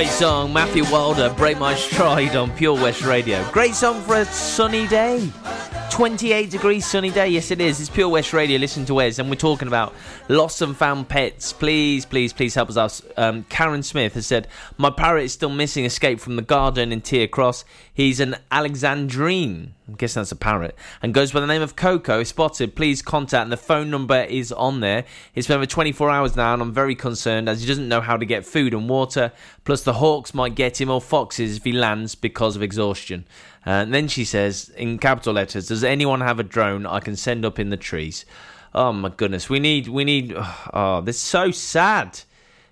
Great 0.00 0.12
song, 0.12 0.50
Matthew 0.50 0.84
Wilder, 0.90 1.28
Break 1.36 1.58
My 1.58 1.74
Stride 1.74 2.34
on 2.34 2.50
Pure 2.52 2.76
West 2.76 3.04
Radio. 3.04 3.44
Great 3.50 3.74
song 3.74 4.00
for 4.00 4.16
a 4.16 4.24
sunny 4.24 4.86
day. 4.88 5.30
28 5.90 6.50
degrees 6.50 6.86
sunny 6.86 7.10
day, 7.10 7.28
yes 7.28 7.50
it 7.50 7.60
is. 7.60 7.80
It's 7.80 7.90
Pure 7.90 8.10
West 8.10 8.32
Radio, 8.32 8.58
listen 8.58 8.84
to 8.86 8.94
Wes, 8.94 9.18
and 9.18 9.28
we're 9.28 9.34
talking 9.34 9.66
about 9.66 9.92
lost 10.28 10.62
and 10.62 10.76
found 10.76 11.08
pets. 11.08 11.52
Please, 11.52 12.06
please, 12.06 12.32
please 12.32 12.54
help 12.54 12.70
us 12.70 12.76
out. 12.76 13.00
Um, 13.16 13.42
Karen 13.48 13.82
Smith 13.82 14.14
has 14.14 14.26
said, 14.26 14.46
My 14.78 14.90
parrot 14.90 15.24
is 15.24 15.32
still 15.32 15.50
missing, 15.50 15.84
escaped 15.84 16.20
from 16.20 16.36
the 16.36 16.42
garden 16.42 16.92
in 16.92 17.00
Tiers 17.00 17.28
Cross. 17.32 17.64
He's 17.92 18.20
an 18.20 18.36
Alexandrine, 18.52 19.70
I 19.88 19.92
guess 19.96 20.14
that's 20.14 20.30
a 20.30 20.36
parrot, 20.36 20.76
and 21.02 21.12
goes 21.12 21.32
by 21.32 21.40
the 21.40 21.46
name 21.46 21.60
of 21.60 21.74
Coco. 21.74 22.22
Spotted, 22.22 22.76
please 22.76 23.02
contact, 23.02 23.42
and 23.42 23.52
the 23.52 23.56
phone 23.56 23.90
number 23.90 24.22
is 24.22 24.52
on 24.52 24.80
there. 24.80 25.04
It's 25.34 25.48
been 25.48 25.56
over 25.56 25.66
24 25.66 26.08
hours 26.08 26.36
now, 26.36 26.54
and 26.54 26.62
I'm 26.62 26.72
very 26.72 26.94
concerned 26.94 27.48
as 27.48 27.62
he 27.62 27.66
doesn't 27.66 27.88
know 27.88 28.00
how 28.00 28.16
to 28.16 28.24
get 28.24 28.46
food 28.46 28.72
and 28.72 28.88
water. 28.88 29.32
Plus, 29.64 29.82
the 29.82 29.94
hawks 29.94 30.32
might 30.32 30.54
get 30.54 30.80
him 30.80 30.88
or 30.88 31.00
foxes 31.00 31.56
if 31.56 31.64
he 31.64 31.72
lands 31.72 32.14
because 32.14 32.54
of 32.54 32.62
exhaustion. 32.62 33.26
Uh, 33.66 33.70
and 33.70 33.92
then 33.92 34.08
she 34.08 34.24
says, 34.24 34.70
in 34.76 34.98
capital 34.98 35.34
letters, 35.34 35.68
Does 35.68 35.84
anyone 35.84 36.20
have 36.20 36.38
a 36.38 36.42
drone 36.44 36.86
I 36.86 37.00
can 37.00 37.16
send 37.16 37.44
up 37.44 37.58
in 37.58 37.70
the 37.70 37.76
trees? 37.76 38.24
Oh 38.74 38.92
my 38.92 39.08
goodness, 39.08 39.50
we 39.50 39.58
need, 39.60 39.88
we 39.88 40.04
need. 40.04 40.34
Oh, 40.72 41.00
this 41.00 41.16
is 41.16 41.22
so 41.22 41.50
sad. 41.50 42.20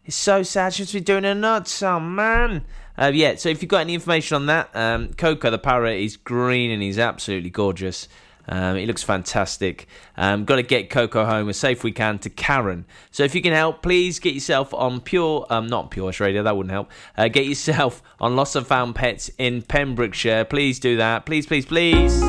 It's 0.05 0.17
so 0.17 0.43
sad. 0.43 0.73
She 0.73 0.83
must 0.83 0.93
be 0.95 1.01
doing 1.01 1.25
her 1.25 1.35
nuts. 1.35 1.83
Oh 1.83 2.01
man. 2.01 2.65
Uh, 2.97 3.11
yeah. 3.13 3.35
So 3.35 3.49
if 3.49 3.61
you've 3.63 3.69
got 3.69 3.83
any 3.83 3.95
information 3.95 4.37
on 4.37 4.47
that, 4.47 4.71
um, 4.75 5.13
Coco 5.15 5.51
the 5.51 5.59
parrot 5.59 6.01
is 6.01 6.17
green 6.17 6.71
and 6.71 6.83
he's 6.83 6.99
absolutely 6.99 7.51
gorgeous. 7.51 8.09
Um, 8.49 8.77
he 8.77 8.87
looks 8.87 9.03
fantastic. 9.03 9.87
Um, 10.17 10.45
got 10.45 10.57
to 10.57 10.63
get 10.63 10.91
Coco 10.91 11.25
home 11.25 11.49
as 11.49 11.59
safe 11.59 11.85
we 11.85 11.93
can 11.93 12.19
to 12.21 12.31
Karen. 12.31 12.87
So 13.11 13.23
if 13.25 13.35
you 13.35 13.43
can 13.43 13.53
help, 13.53 13.83
please 13.83 14.19
get 14.19 14.35
yourself 14.35 14.73
on 14.73 15.01
Pure, 15.01 15.47
um, 15.51 15.67
not 15.67 15.91
Pure 15.91 16.13
Radio, 16.21 16.43
that 16.43 16.57
wouldn't 16.57 16.73
help. 16.73 16.91
Uh, 17.17 17.29
get 17.29 17.47
yourself 17.47 18.03
on 18.21 18.37
Lost 18.37 18.57
and 18.57 18.67
Found 18.67 18.95
Pets 18.95 19.31
in 19.39 19.63
Pembrokeshire. 19.63 20.45
Please 20.45 20.79
do 20.79 20.97
that. 20.97 21.27
Please, 21.27 21.47
please, 21.47 21.67
please. 21.67 22.21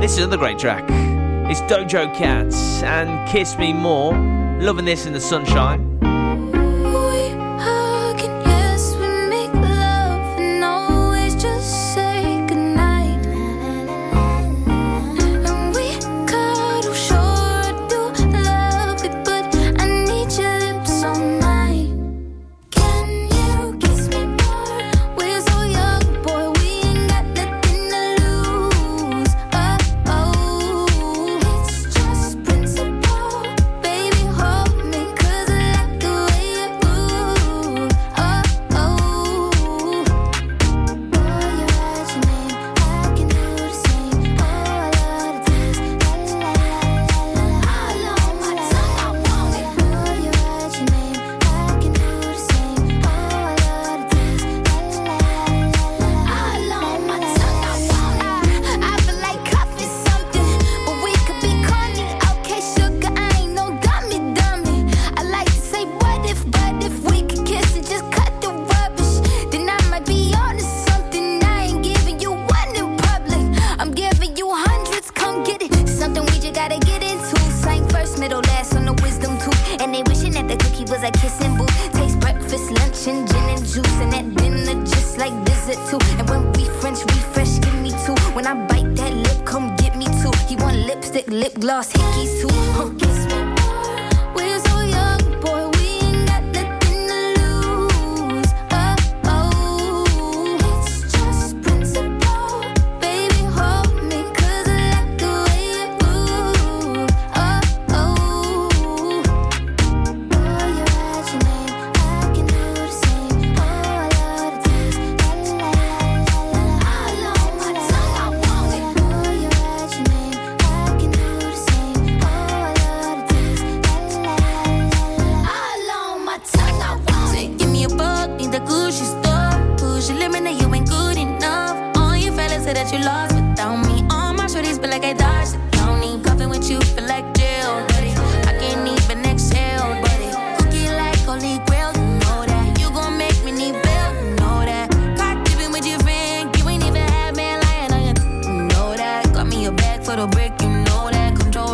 This 0.00 0.12
is 0.12 0.18
another 0.18 0.36
great 0.36 0.58
track. 0.58 0.84
It's 1.50 1.60
Doja 1.62 2.14
Cats 2.14 2.82
and 2.82 3.28
Kiss 3.28 3.56
Me 3.58 3.72
More. 3.72 4.12
Loving 4.60 4.84
this 4.84 5.06
in 5.06 5.12
the 5.12 5.20
sunshine. 5.20 5.95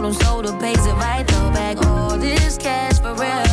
told 0.03 0.15
him 0.15 0.23
sold 0.23 0.45
the 0.47 0.53
pace 0.59 0.85
if 0.87 0.97
I 0.97 1.23
throw 1.23 1.51
back 1.51 1.77
all 1.87 2.19
this 2.19 2.59
cash 2.59 2.99
for 2.99 3.15
real. 3.15 3.52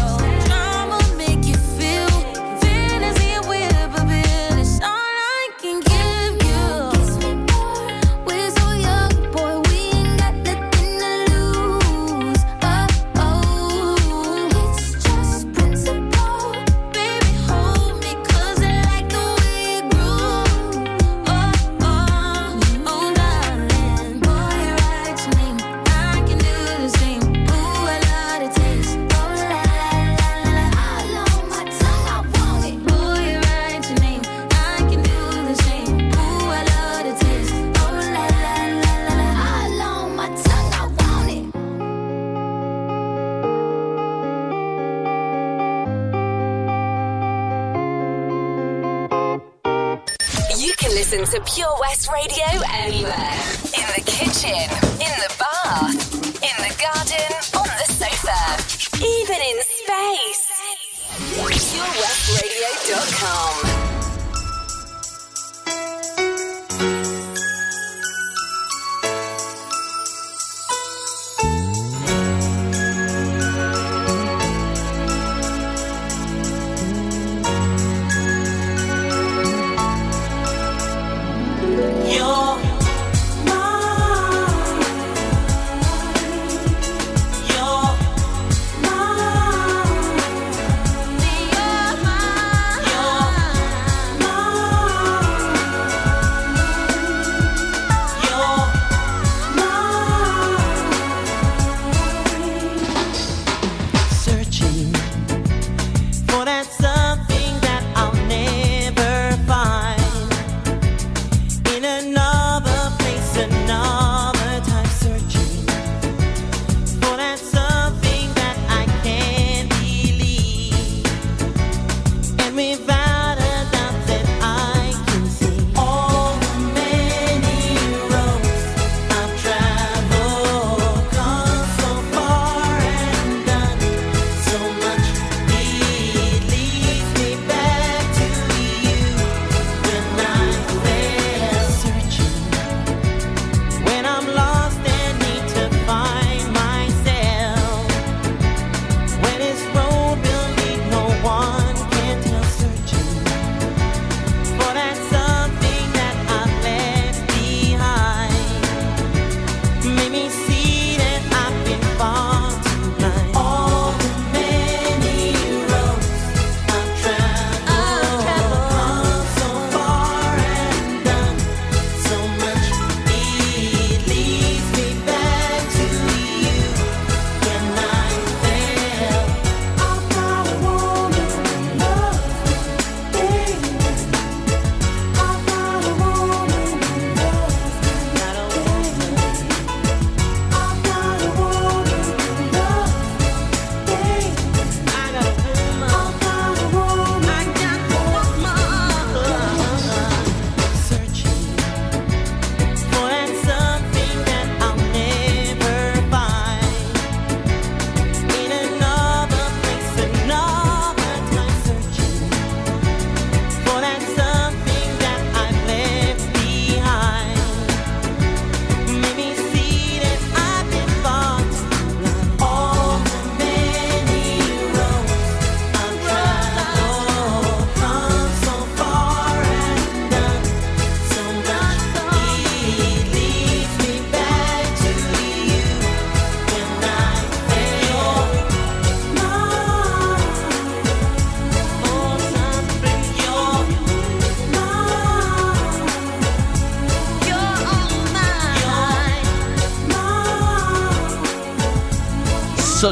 to 51.32 51.40
Pure 51.42 51.76
West 51.80 52.10
Radio 52.12 52.48
anywhere. 52.74 53.38
In 53.78 53.86
the 53.94 54.02
kitchen, 54.04 54.66
in 54.98 55.14
the 55.22 55.29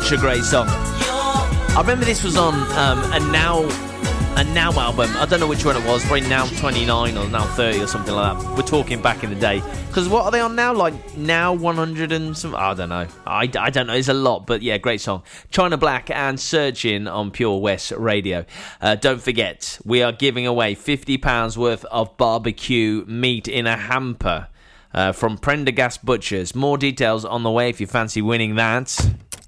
Such 0.08 0.20
a 0.20 0.22
great 0.22 0.46
song. 0.46 0.68
I 0.70 1.80
remember 1.82 2.06
this 2.06 2.24
was 2.24 2.38
on 2.38 2.54
um, 2.78 3.12
a 3.12 3.20
now 3.30 3.64
a 4.38 4.44
now 4.54 4.72
album. 4.72 5.12
I 5.18 5.26
don't 5.26 5.42
know 5.42 5.48
which 5.48 5.66
one 5.66 5.76
it 5.76 5.86
was. 5.86 6.02
Probably 6.06 6.22
now 6.22 6.46
29 6.46 7.18
or 7.18 7.28
now 7.28 7.44
30 7.44 7.82
or 7.82 7.88
something 7.88 8.14
like 8.16 8.40
that. 8.40 8.56
We're 8.56 8.62
talking 8.62 9.02
back 9.02 9.26
in 9.26 9.32
the 9.32 9.36
day. 9.36 9.62
Because 9.90 10.08
what 10.08 10.24
are 10.24 10.32
they 10.32 10.40
on 10.40 10.56
now? 10.56 10.74
Like 10.74 11.18
now 11.18 11.52
100 11.52 12.14
and 12.14 12.38
some. 12.38 12.56
I 12.56 12.74
don't 12.74 12.88
know. 12.88 13.06
I, 13.26 13.52
I 13.60 13.70
don't 13.70 13.88
know. 13.88 13.96
It's 13.96 14.08
a 14.08 14.14
lot, 14.14 14.48
but 14.48 14.62
yeah, 14.62 14.78
great 14.78 15.02
song. 15.02 15.24
China 15.52 15.76
Black 15.76 16.10
and 16.10 16.40
Searching 16.40 17.06
on 17.06 17.30
Pure 17.30 17.60
West 17.60 17.92
Radio. 17.92 18.46
Uh, 18.80 18.96
don't 18.96 19.22
forget, 19.22 19.78
we 19.84 20.04
are 20.04 20.14
giving 20.14 20.48
away 20.48 20.74
50 20.74 21.18
pounds 21.18 21.58
worth 21.58 21.84
of 21.84 22.16
barbecue 22.16 23.04
meat 23.08 23.50
in 23.50 23.68
a 23.68 23.76
hamper. 23.76 24.48
Uh, 24.94 25.12
from 25.12 25.38
Prendergast 25.38 26.06
Butchers. 26.06 26.56
More 26.56 26.78
details 26.78 27.26
on 27.26 27.44
the 27.44 27.52
way 27.52 27.70
if 27.70 27.82
you 27.82 27.88
fancy 27.88 28.22
winning 28.22 28.56
that. 28.56 28.98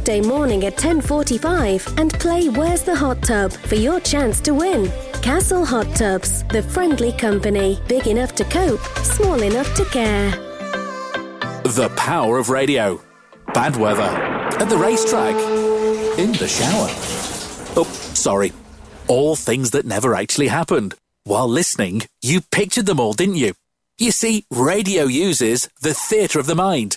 weekday 0.00 0.26
morning 0.26 0.64
at 0.64 0.78
10:45 0.78 1.86
and 1.98 2.10
play 2.14 2.48
Where's 2.48 2.82
the 2.82 2.96
Hot 2.96 3.20
Tub 3.22 3.52
for 3.52 3.74
your 3.74 4.00
chance 4.00 4.40
to 4.40 4.54
win. 4.54 4.90
Castle 5.20 5.62
Hot 5.66 5.94
Tubs, 5.94 6.42
the 6.44 6.62
friendly 6.62 7.12
company, 7.12 7.78
big 7.86 8.06
enough 8.06 8.34
to 8.36 8.44
cope, 8.44 8.80
small 9.02 9.42
enough 9.42 9.74
to 9.74 9.84
care. 9.96 10.30
The 11.78 11.90
power 11.96 12.38
of 12.38 12.48
radio. 12.48 12.98
Bad 13.52 13.76
weather. 13.76 14.10
At 14.62 14.70
the 14.70 14.78
racetrack. 14.78 15.36
In 16.18 16.32
the 16.32 16.48
shower. 16.48 16.88
Oh, 17.76 17.88
sorry. 18.14 18.52
All 19.06 19.36
things 19.36 19.70
that 19.72 19.84
never 19.84 20.14
actually 20.14 20.48
happened. 20.48 20.94
While 21.24 21.48
listening, 21.48 22.02
you 22.22 22.40
pictured 22.40 22.86
them 22.86 23.00
all, 23.00 23.12
didn't 23.12 23.42
you? 23.44 23.52
You 23.98 24.12
see, 24.12 24.44
radio 24.50 25.04
uses 25.04 25.68
the 25.82 25.92
theatre 25.92 26.40
of 26.40 26.46
the 26.46 26.54
mind. 26.54 26.96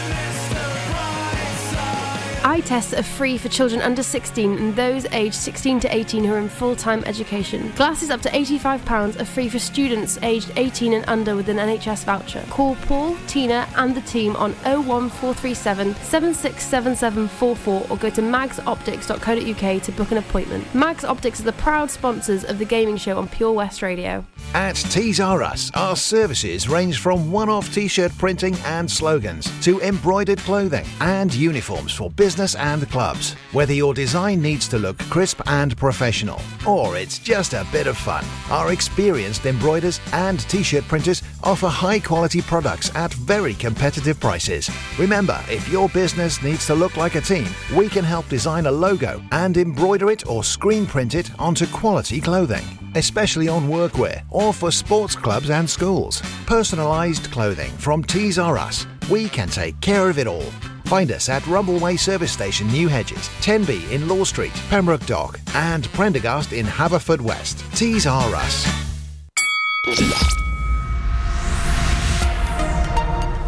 Eye 2.43 2.61
tests 2.61 2.91
are 2.95 3.03
free 3.03 3.37
for 3.37 3.49
children 3.49 3.83
under 3.83 4.01
16 4.01 4.57
and 4.57 4.75
those 4.75 5.05
aged 5.11 5.35
16 5.35 5.79
to 5.81 5.95
18 5.95 6.23
who 6.23 6.33
are 6.33 6.39
in 6.39 6.49
full 6.49 6.75
time 6.75 7.03
education. 7.05 7.71
Glasses 7.75 8.09
up 8.09 8.19
to 8.21 8.29
£85 8.29 9.21
are 9.21 9.25
free 9.25 9.47
for 9.47 9.59
students 9.59 10.17
aged 10.23 10.51
18 10.55 10.93
and 10.93 11.05
under 11.07 11.35
with 11.35 11.49
an 11.49 11.57
NHS 11.57 12.03
voucher. 12.03 12.43
Call 12.49 12.75
Paul, 12.87 13.15
Tina, 13.27 13.69
and 13.75 13.93
the 13.93 14.01
team 14.01 14.35
on 14.37 14.53
01437 14.63 15.93
767744 15.93 17.91
or 17.91 17.97
go 17.97 18.09
to 18.09 18.21
magsoptics.co.uk 18.21 19.83
to 19.83 19.91
book 19.91 20.11
an 20.11 20.17
appointment. 20.17 20.73
Mags 20.73 21.03
Optics 21.03 21.41
are 21.41 21.43
the 21.43 21.53
proud 21.53 21.91
sponsors 21.91 22.43
of 22.43 22.57
the 22.57 22.65
gaming 22.65 22.97
show 22.97 23.19
on 23.19 23.27
Pure 23.29 23.53
West 23.53 23.83
Radio. 23.83 24.25
At 24.55 24.75
Tees 24.75 25.19
R 25.19 25.43
Us, 25.43 25.69
our 25.75 25.95
services 25.95 26.67
range 26.67 26.99
from 26.99 27.31
one 27.31 27.49
off 27.49 27.71
t 27.71 27.87
shirt 27.87 28.11
printing 28.17 28.55
and 28.65 28.89
slogans 28.89 29.47
to 29.61 29.79
embroidered 29.81 30.39
clothing 30.39 30.85
and 31.01 31.31
uniforms 31.33 31.93
for 31.93 32.09
business 32.09 32.30
and 32.39 32.89
clubs. 32.89 33.33
Whether 33.51 33.73
your 33.73 33.93
design 33.93 34.41
needs 34.41 34.67
to 34.69 34.77
look 34.77 34.97
crisp 35.09 35.41
and 35.47 35.75
professional 35.77 36.41
or 36.67 36.97
it's 36.97 37.19
just 37.19 37.53
a 37.53 37.65
bit 37.71 37.87
of 37.87 37.97
fun, 37.97 38.23
our 38.49 38.71
experienced 38.71 39.45
embroiders 39.45 39.99
and 40.13 40.39
t 40.39 40.63
shirt 40.63 40.83
printers 40.87 41.23
offer 41.43 41.67
high 41.67 41.99
quality 41.99 42.41
products 42.41 42.93
at 42.95 43.13
very 43.13 43.53
competitive 43.53 44.19
prices. 44.19 44.69
Remember, 44.97 45.39
if 45.49 45.67
your 45.69 45.89
business 45.89 46.41
needs 46.41 46.65
to 46.67 46.75
look 46.75 46.97
like 46.97 47.15
a 47.15 47.21
team, 47.21 47.47
we 47.75 47.89
can 47.89 48.03
help 48.03 48.27
design 48.29 48.65
a 48.65 48.71
logo 48.71 49.21
and 49.31 49.57
embroider 49.57 50.09
it 50.09 50.27
or 50.27 50.43
screen 50.43 50.85
print 50.85 51.15
it 51.15 51.29
onto 51.39 51.65
quality 51.67 52.21
clothing 52.21 52.63
especially 52.95 53.47
on 53.47 53.67
workwear 53.67 54.23
or 54.29 54.53
for 54.53 54.71
sports 54.71 55.15
clubs 55.15 55.49
and 55.49 55.69
schools. 55.69 56.21
Personalised 56.45 57.31
clothing 57.31 57.71
from 57.77 58.03
Tees 58.03 58.37
R 58.37 58.57
Us. 58.57 58.85
We 59.09 59.29
can 59.29 59.47
take 59.47 59.79
care 59.81 60.09
of 60.09 60.17
it 60.19 60.27
all. 60.27 60.45
Find 60.91 61.13
us 61.13 61.29
at 61.29 61.41
Rumbleway 61.43 61.97
Service 61.97 62.33
Station, 62.33 62.67
New 62.67 62.89
Hedges, 62.89 63.29
10B 63.39 63.91
in 63.91 64.09
Law 64.09 64.25
Street, 64.25 64.51
Pembroke 64.69 65.05
Dock, 65.05 65.39
and 65.55 65.85
Prendergast 65.93 66.51
in 66.51 66.65
Haverfordwest. 66.65 67.63
Tees 67.77 68.05
R 68.05 68.35
Us. 68.35 68.65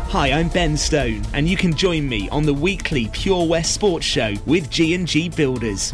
Hi, 0.08 0.32
I'm 0.32 0.48
Ben 0.48 0.78
Stone, 0.78 1.24
and 1.34 1.50
you 1.50 1.58
can 1.58 1.76
join 1.76 2.08
me 2.08 2.30
on 2.30 2.46
the 2.46 2.54
weekly 2.54 3.10
Pure 3.12 3.48
West 3.48 3.74
Sports 3.74 4.06
Show 4.06 4.36
with 4.46 4.70
G&G 4.70 5.28
Builders. 5.28 5.94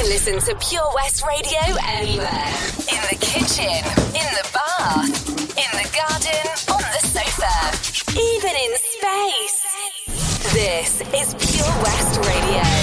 can 0.00 0.08
listen 0.08 0.38
to 0.40 0.54
Pure 0.66 0.90
West 0.94 1.24
Radio 1.26 1.76
anywhere. 1.86 2.46
In 2.88 3.00
the 3.10 3.18
kitchen, 3.20 3.84
in 4.16 4.28
the 4.38 4.48
bath, 4.52 5.28
in 5.58 5.70
the 5.76 5.88
garden, 5.94 6.44
on 6.72 6.80
the 6.80 7.00
sofa, 7.06 7.54
even 8.18 8.54
in 8.56 8.72
space. 8.76 9.60
This 10.54 11.00
is 11.00 11.34
Pure 11.34 11.82
West 11.82 12.18
Radio. 12.26 12.79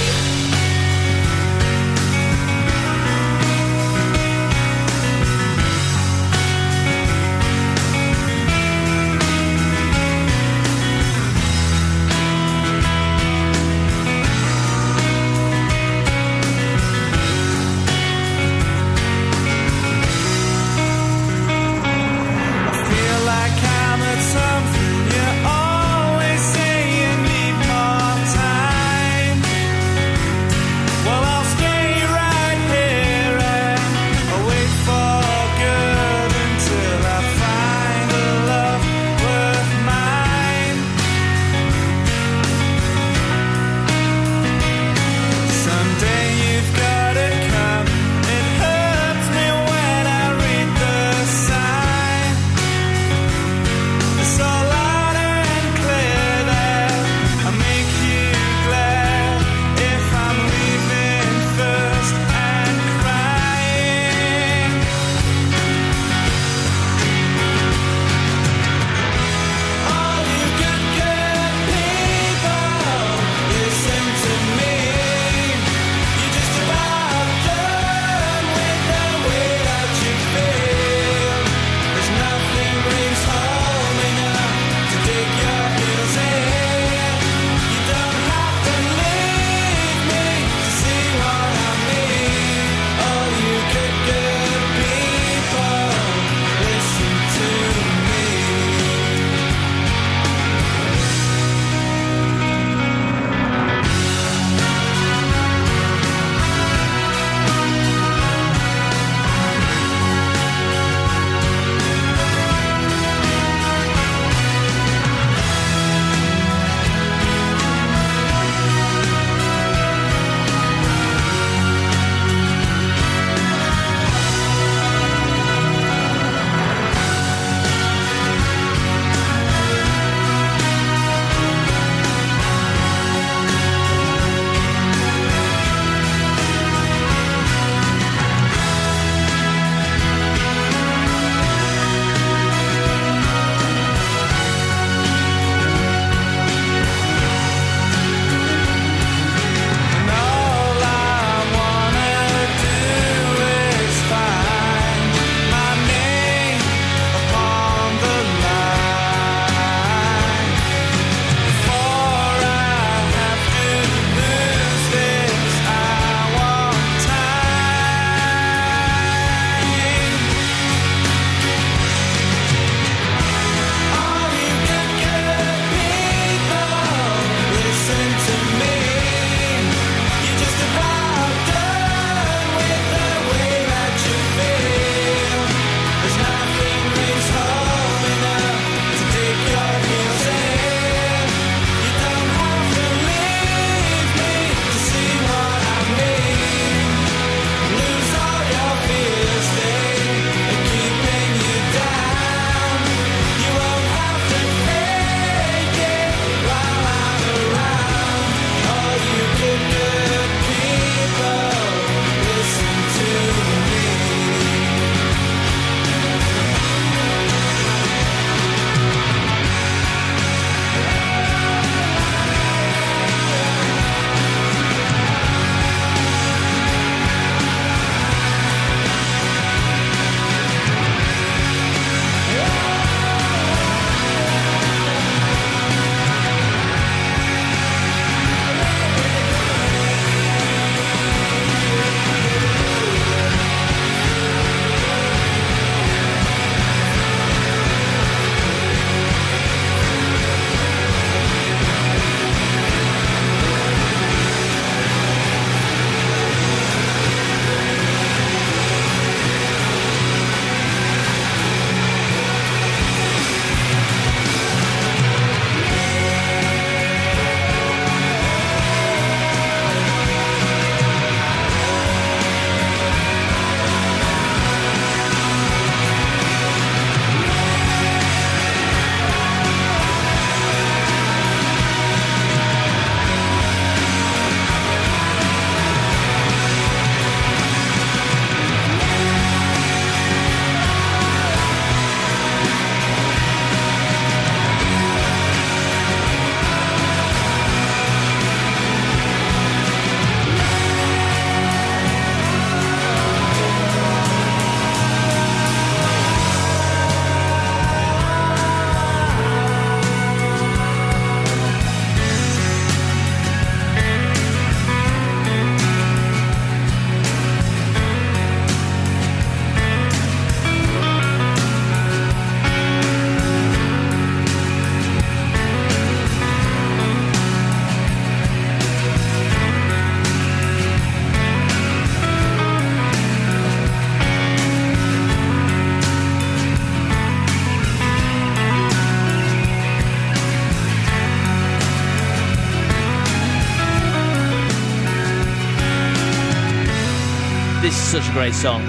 Great 348.18 348.34
song. 348.34 348.64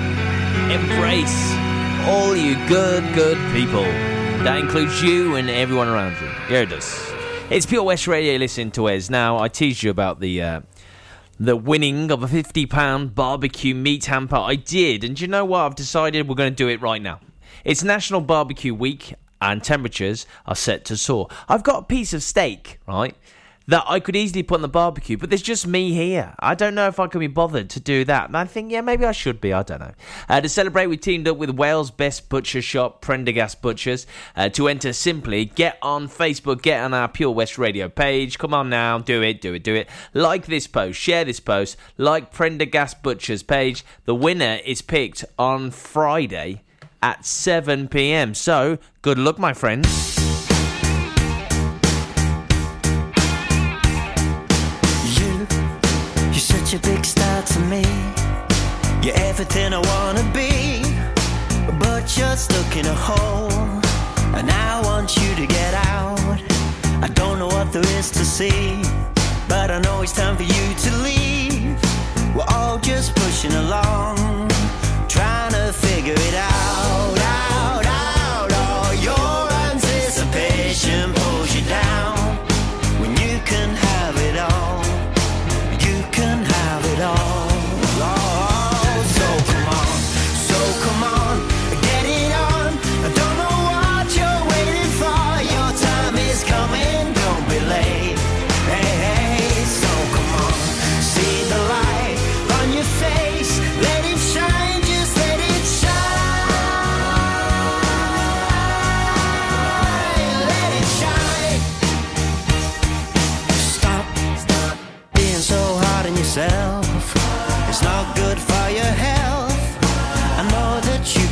Embrace 0.70 1.54
all 2.04 2.36
you 2.36 2.54
good, 2.68 3.02
good 3.14 3.38
people. 3.54 3.82
That 4.44 4.58
includes 4.58 5.02
you 5.02 5.36
and 5.36 5.48
everyone 5.48 5.88
around 5.88 6.20
you. 6.20 6.26
Yeah, 6.50 6.60
it 6.60 6.66
does. 6.66 7.10
It's 7.48 7.64
Pure 7.64 7.84
West 7.84 8.06
Radio. 8.06 8.36
Listen 8.36 8.70
to 8.72 8.82
Wes. 8.82 9.08
Now, 9.08 9.38
I 9.38 9.48
teased 9.48 9.82
you 9.82 9.90
about 9.90 10.20
the 10.20 10.42
uh, 10.42 10.60
the 11.40 11.56
winning 11.56 12.10
of 12.10 12.22
a 12.22 12.28
fifty 12.28 12.66
pound 12.66 13.14
barbecue 13.14 13.74
meat 13.74 14.04
hamper. 14.04 14.36
I 14.36 14.54
did, 14.54 15.02
and 15.02 15.18
you 15.18 15.28
know 15.28 15.46
what? 15.46 15.60
I've 15.60 15.74
decided 15.74 16.28
we're 16.28 16.34
going 16.34 16.52
to 16.52 16.54
do 16.54 16.68
it 16.68 16.82
right 16.82 17.00
now. 17.00 17.20
It's 17.64 17.82
National 17.82 18.20
Barbecue 18.20 18.74
Week, 18.74 19.14
and 19.40 19.64
temperatures 19.64 20.26
are 20.44 20.56
set 20.56 20.84
to 20.84 20.96
soar. 20.98 21.28
I've 21.48 21.62
got 21.62 21.84
a 21.84 21.86
piece 21.86 22.12
of 22.12 22.22
steak, 22.22 22.80
right? 22.86 23.16
That 23.68 23.84
I 23.86 24.00
could 24.00 24.16
easily 24.16 24.42
put 24.42 24.56
on 24.56 24.62
the 24.62 24.68
barbecue, 24.68 25.18
but 25.18 25.28
there's 25.28 25.42
just 25.42 25.66
me 25.66 25.92
here. 25.92 26.34
I 26.40 26.54
don't 26.54 26.74
know 26.74 26.88
if 26.88 26.98
I 26.98 27.06
can 27.06 27.20
be 27.20 27.26
bothered 27.26 27.68
to 27.70 27.80
do 27.80 28.02
that. 28.06 28.28
And 28.28 28.36
I 28.36 28.46
think, 28.46 28.72
yeah, 28.72 28.80
maybe 28.80 29.04
I 29.04 29.12
should 29.12 29.42
be. 29.42 29.52
I 29.52 29.62
don't 29.62 29.80
know. 29.80 29.92
Uh, 30.26 30.40
to 30.40 30.48
celebrate, 30.48 30.86
we 30.86 30.96
teamed 30.96 31.28
up 31.28 31.36
with 31.36 31.50
Wales' 31.50 31.90
best 31.90 32.30
butcher 32.30 32.62
shop, 32.62 33.02
Prendergast 33.02 33.60
Butchers. 33.60 34.06
Uh, 34.34 34.48
to 34.48 34.68
enter, 34.68 34.94
simply 34.94 35.44
get 35.44 35.78
on 35.82 36.08
Facebook, 36.08 36.62
get 36.62 36.82
on 36.82 36.94
our 36.94 37.08
Pure 37.08 37.32
West 37.32 37.58
Radio 37.58 37.90
page. 37.90 38.38
Come 38.38 38.54
on 38.54 38.70
now, 38.70 38.98
do 38.98 39.22
it, 39.22 39.42
do 39.42 39.52
it, 39.52 39.64
do 39.64 39.74
it. 39.74 39.86
Like 40.14 40.46
this 40.46 40.66
post, 40.66 40.98
share 40.98 41.26
this 41.26 41.40
post, 41.40 41.76
like 41.98 42.32
Prendergast 42.32 43.02
Butchers 43.02 43.42
page. 43.42 43.84
The 44.06 44.14
winner 44.14 44.60
is 44.64 44.80
picked 44.80 45.26
on 45.38 45.72
Friday 45.72 46.62
at 47.02 47.26
7 47.26 47.88
pm. 47.88 48.34
So, 48.34 48.78
good 49.02 49.18
luck, 49.18 49.38
my 49.38 49.52
friends. 49.52 50.27
Such 56.58 56.74
a 56.74 56.78
big 56.80 57.04
star 57.04 57.42
to 57.42 57.60
me. 57.60 57.82
You're 59.02 59.16
everything 59.28 59.72
I 59.72 59.80
wanna 59.92 60.24
be, 60.32 60.82
but 61.78 62.04
you're 62.16 62.36
stuck 62.36 62.76
in 62.76 62.86
a 62.86 62.98
hole, 63.08 63.52
and 64.38 64.50
I 64.50 64.80
want 64.82 65.16
you 65.16 65.34
to 65.36 65.46
get 65.46 65.74
out. 65.74 66.40
I 67.00 67.08
don't 67.14 67.38
know 67.38 67.46
what 67.46 67.72
there 67.72 67.88
is 67.98 68.10
to 68.10 68.24
see, 68.24 68.82
but 69.48 69.70
I 69.70 69.78
know 69.80 70.02
it's 70.02 70.12
time 70.12 70.36
for 70.36 70.48
you 70.56 70.66
to 70.84 70.90
leave. 71.08 71.78
We're 72.34 72.50
all 72.56 72.78
just 72.78 73.14
pushing 73.14 73.54
along, 73.64 74.16
trying 75.08 75.52
to 75.52 75.72
figure 75.72 76.18
it 76.28 76.34
out, 76.34 77.17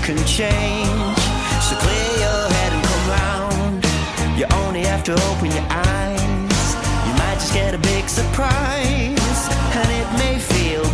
can 0.06 0.24
change. 0.24 1.18
So 1.66 1.74
clear 1.82 2.10
your 2.22 2.42
head 2.54 2.72
and 2.76 2.84
come 2.90 3.06
round. 3.18 3.84
You 4.38 4.46
only 4.62 4.82
have 4.82 5.02
to 5.02 5.12
open 5.30 5.50
your 5.50 5.66
eyes. 5.68 6.64
You 7.06 7.12
might 7.18 7.38
just 7.42 7.52
get 7.52 7.74
a 7.74 7.78
big 7.78 8.08
surprise. 8.08 9.40
And 9.74 9.88
it 10.00 10.08
may 10.22 10.38
feel 10.38 10.84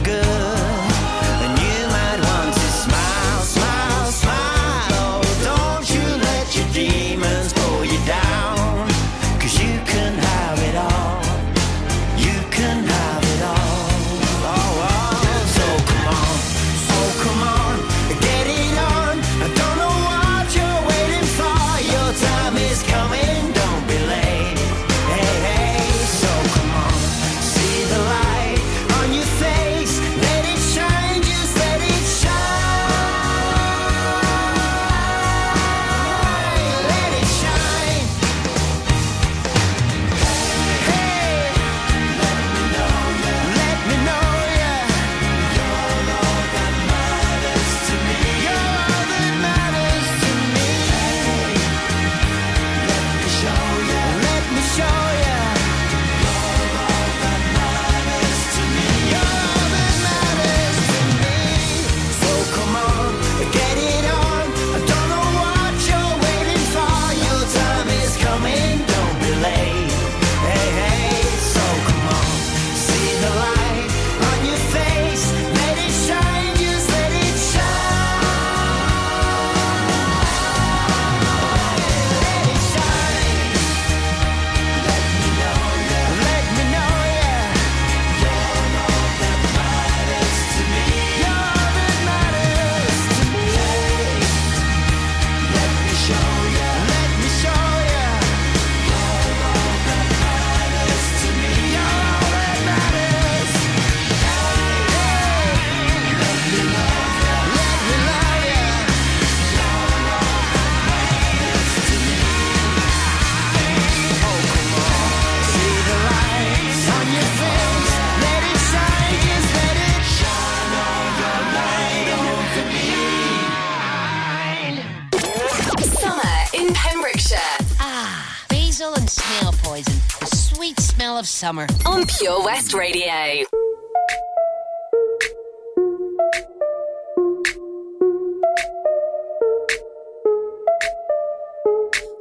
summer. 131.42 131.66
On 131.86 132.06
Pure 132.06 132.44
West 132.44 132.72
Radio. 132.72 133.42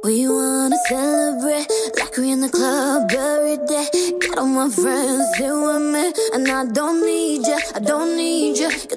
We 0.02 0.26
wanna 0.26 0.76
celebrate 0.88 1.68
like 2.00 2.16
we 2.18 2.32
in 2.32 2.40
the 2.40 2.50
club 2.58 3.12
every 3.12 3.58
day. 3.72 3.88
Got 4.18 4.38
all 4.38 4.46
my 4.46 4.68
friends 4.68 5.28
here 5.38 5.58
with 5.66 5.84
me, 5.94 6.04
and 6.34 6.48
I 6.50 6.64
don't 6.78 7.06
need 7.06 7.21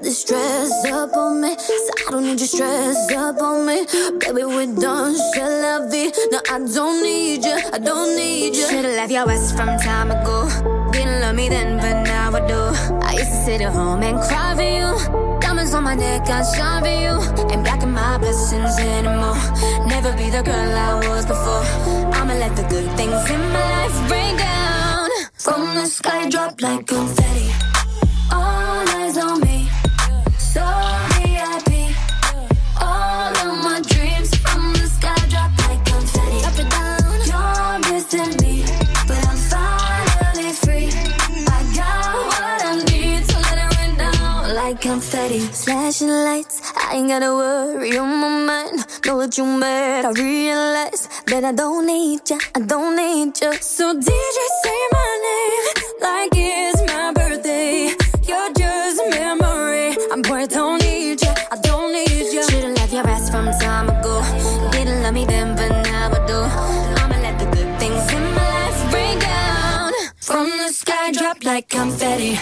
this 0.06 0.22
stress 0.22 0.86
up 0.86 1.18
on 1.18 1.41
me, 1.41 1.58
so 1.58 1.91
I 2.08 2.12
don't 2.12 2.24
need 2.24 2.39
you 2.39 2.45
stress 2.45 3.12
up 3.12 3.41
on 3.41 3.66
me. 3.66 3.86
Baby, 4.20 4.43
we're 4.45 4.74
done, 4.80 5.16
shall 5.34 5.49
la. 5.64 5.76
No, 6.32 6.39
I 6.49 6.60
don't 6.60 7.01
need 7.01 7.43
ya, 7.43 7.58
I 7.74 7.80
don't 7.80 8.16
need 8.16 8.56
ya. 8.56 8.68
Should've 8.70 8.95
left 8.99 9.12
your 9.12 9.30
ass 9.30 9.51
from 9.51 9.70
time 9.80 10.12
ago. 10.12 10.47
Didn't 10.91 11.22
love 11.22 11.36
me 11.36 11.49
then, 11.49 11.78
but 11.78 12.03
now 12.03 12.36
I 12.36 12.41
do. 12.47 12.62
I 13.01 13.14
used 13.14 13.32
to 13.32 13.39
sit 13.45 13.62
at 13.62 13.74
home 13.74 14.03
and 14.03 14.20
cry 14.28 14.53
for 14.56 14.70
you. 14.78 15.39
Diamonds 15.41 15.74
on 15.74 15.84
my 15.84 15.95
neck, 15.95 16.30
I 16.30 16.43
shine 16.53 16.84
for 16.84 16.95
you. 17.06 17.16
Ain't 17.51 17.64
blocking 17.64 17.91
my 17.91 18.20
blessings 18.20 18.78
anymore. 18.78 19.39
Never 19.88 20.12
be 20.16 20.30
the 20.30 20.43
girl 20.43 20.72
I 20.88 20.93
was 21.08 21.26
before. 21.26 21.66
I'ma 22.14 22.34
let 22.34 22.56
the 22.56 22.66
good 22.74 22.89
things 22.95 23.30
in 23.30 23.41
my 23.56 23.66
life 23.76 24.12
rain 24.12 24.38
down. 24.38 25.10
From 25.34 25.62
the 25.74 25.88
sky, 25.88 26.30
drop 26.30 26.62
like 26.62 26.86
confetti. 26.86 27.49
All 28.32 28.88
eyes 28.97 29.18
on 29.18 29.41
me. 29.41 29.75
Confetti. 35.86 36.39
Up 36.45 36.58
and 36.60 36.70
down. 36.72 37.16
You're 37.30 37.78
missing 37.91 38.34
me. 38.41 38.64
But 39.08 39.20
I'm 39.28 39.38
finally 39.51 40.51
free. 40.53 40.89
I 41.47 41.60
got 41.76 42.16
what 42.30 42.62
I 42.64 42.84
need, 42.89 43.26
so 43.26 43.38
let 43.39 43.58
it 43.64 43.78
rain 43.78 43.97
down 43.97 44.56
like 44.56 44.82
confetti. 44.82 45.39
Flashing 45.39 46.10
lights, 46.10 46.62
I 46.76 46.95
ain't 46.95 47.10
gotta 47.10 47.32
worry 47.34 47.97
on 47.97 48.20
my 48.20 48.30
mind. 48.45 48.86
Know 49.06 49.18
what 49.18 49.38
you 49.38 49.45
mad, 49.45 50.06
I 50.06 50.12
realize 50.12 51.08
that 51.28 51.43
I 51.43 51.51
don't 51.51 51.86
need 51.86 52.30
ya, 52.30 52.38
I 52.56 52.60
don't 52.62 52.95
need 52.95 53.39
ya. 53.41 53.51
So 53.62 53.93
DJ 53.93 54.39
say 54.64 54.82
my 54.91 55.12
name 55.28 55.66
like 56.01 56.32
it's 56.34 56.82
my 56.91 57.14
birthday. 57.14 57.93
You're 58.28 58.51
your 62.96 63.08
ass 63.10 63.30
from 63.30 63.46
time 63.60 63.89
ago. 63.89 64.22
Didn't 64.72 65.04
love 65.04 65.14
me 65.14 65.26
then, 65.26 65.54
but 65.56 65.70
now 65.84 66.12
I 66.12 66.26
do. 66.26 66.39
I'ma 67.02 67.18
let 67.22 67.38
the 67.38 67.46
good 67.46 67.78
things 67.78 68.04
in 68.14 68.24
my 68.36 68.48
life 68.56 68.93
rain 68.93 69.20
down. 69.20 69.91
From 70.16 70.48
the 70.50 70.70
sky, 70.72 71.12
drop 71.12 71.43
like 71.43 71.68
confetti. 71.68 72.39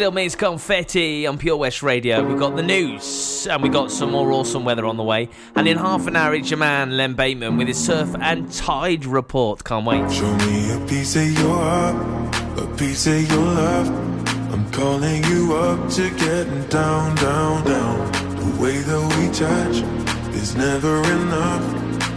Little 0.00 0.14
Mix 0.14 0.34
Confetti 0.34 1.26
on 1.26 1.36
Pure 1.36 1.58
West 1.58 1.82
Radio. 1.82 2.26
We've 2.26 2.38
got 2.38 2.56
the 2.56 2.62
news 2.62 3.46
and 3.46 3.62
we've 3.62 3.70
got 3.70 3.90
some 3.90 4.12
more 4.12 4.32
awesome 4.32 4.64
weather 4.64 4.86
on 4.86 4.96
the 4.96 5.02
way. 5.02 5.28
And 5.54 5.68
in 5.68 5.76
half 5.76 6.06
an 6.06 6.16
hour, 6.16 6.34
it's 6.34 6.48
your 6.48 6.56
man 6.56 6.96
Len 6.96 7.12
Bateman 7.12 7.58
with 7.58 7.68
his 7.68 7.76
surf 7.76 8.16
and 8.18 8.50
tide 8.50 9.04
report. 9.04 9.62
Can't 9.62 9.84
wait. 9.84 10.10
Show 10.10 10.34
me 10.38 10.72
a 10.72 10.86
piece 10.86 11.16
of 11.16 11.30
your 11.38 11.54
heart, 11.54 12.34
a 12.56 12.66
piece 12.78 13.06
of 13.08 13.30
your 13.30 13.44
love. 13.44 13.88
I'm 14.50 14.72
calling 14.72 15.22
you 15.24 15.54
up 15.54 15.90
to 15.90 16.08
getting 16.08 16.66
down, 16.68 17.14
down, 17.16 17.62
down. 17.66 18.12
The 18.36 18.62
way 18.62 18.78
that 18.78 19.16
we 19.18 19.28
touch 19.34 20.34
is 20.34 20.56
never 20.56 20.96
enough. 21.12 21.62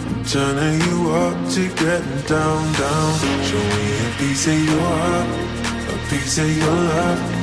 I'm 0.08 0.24
turning 0.24 0.80
you 0.88 1.12
up 1.12 1.50
to 1.52 1.68
getting 1.84 2.22
down, 2.28 2.74
down. 2.76 3.20
Show 3.44 3.58
me 3.58 4.08
a 4.08 4.16
piece 4.20 4.48
of 4.48 4.64
your 4.64 4.80
heart, 4.80 5.28
a 5.90 6.10
piece 6.10 6.38
of 6.38 6.58
your 6.58 6.72
love. 6.72 7.43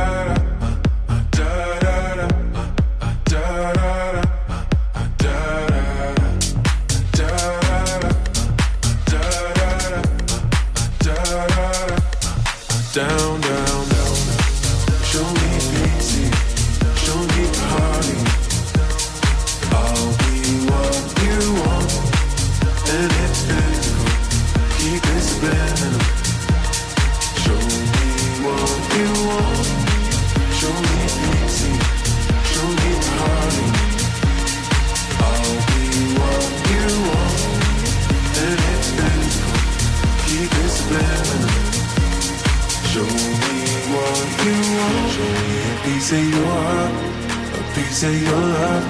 of 48.03 48.21
your 48.21 48.31
love. 48.31 48.85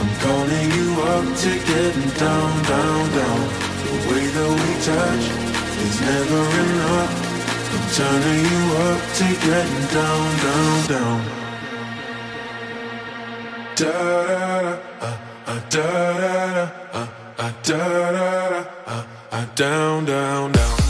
I'm 0.00 0.12
calling 0.20 0.68
you 0.76 0.88
up 1.02 1.24
to 1.42 1.50
getting 1.70 2.10
down, 2.18 2.62
down, 2.64 3.02
down. 3.16 3.40
The 3.84 3.96
way 4.08 4.24
that 4.36 4.50
we 4.60 4.70
touch 4.88 5.24
is 5.86 5.96
never 6.00 6.42
enough. 6.64 7.12
I'm 7.72 7.84
turning 7.96 8.42
you 8.52 8.62
up 8.88 9.00
to 9.18 9.26
getting 9.46 9.84
down, 9.96 10.28
down, 10.44 10.76
down. 10.92 11.20
Da 13.74 13.92
da 13.92 14.52
da, 14.52 14.78
uh, 15.00 15.18
uh, 15.46 15.60
da 15.70 15.86
da 16.20 16.32
da, 16.52 16.70
uh, 16.92 17.08
uh, 17.38 17.52
da 17.62 17.78
da 17.78 18.12
da, 18.12 18.64
uh, 18.86 19.04
uh, 19.32 19.46
down, 19.54 20.04
down, 20.04 20.52
down. 20.52 20.81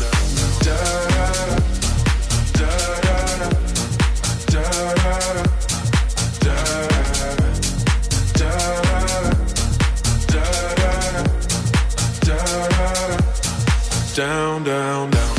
Down, 14.14 14.62
down, 14.62 15.08
down. 15.10 15.31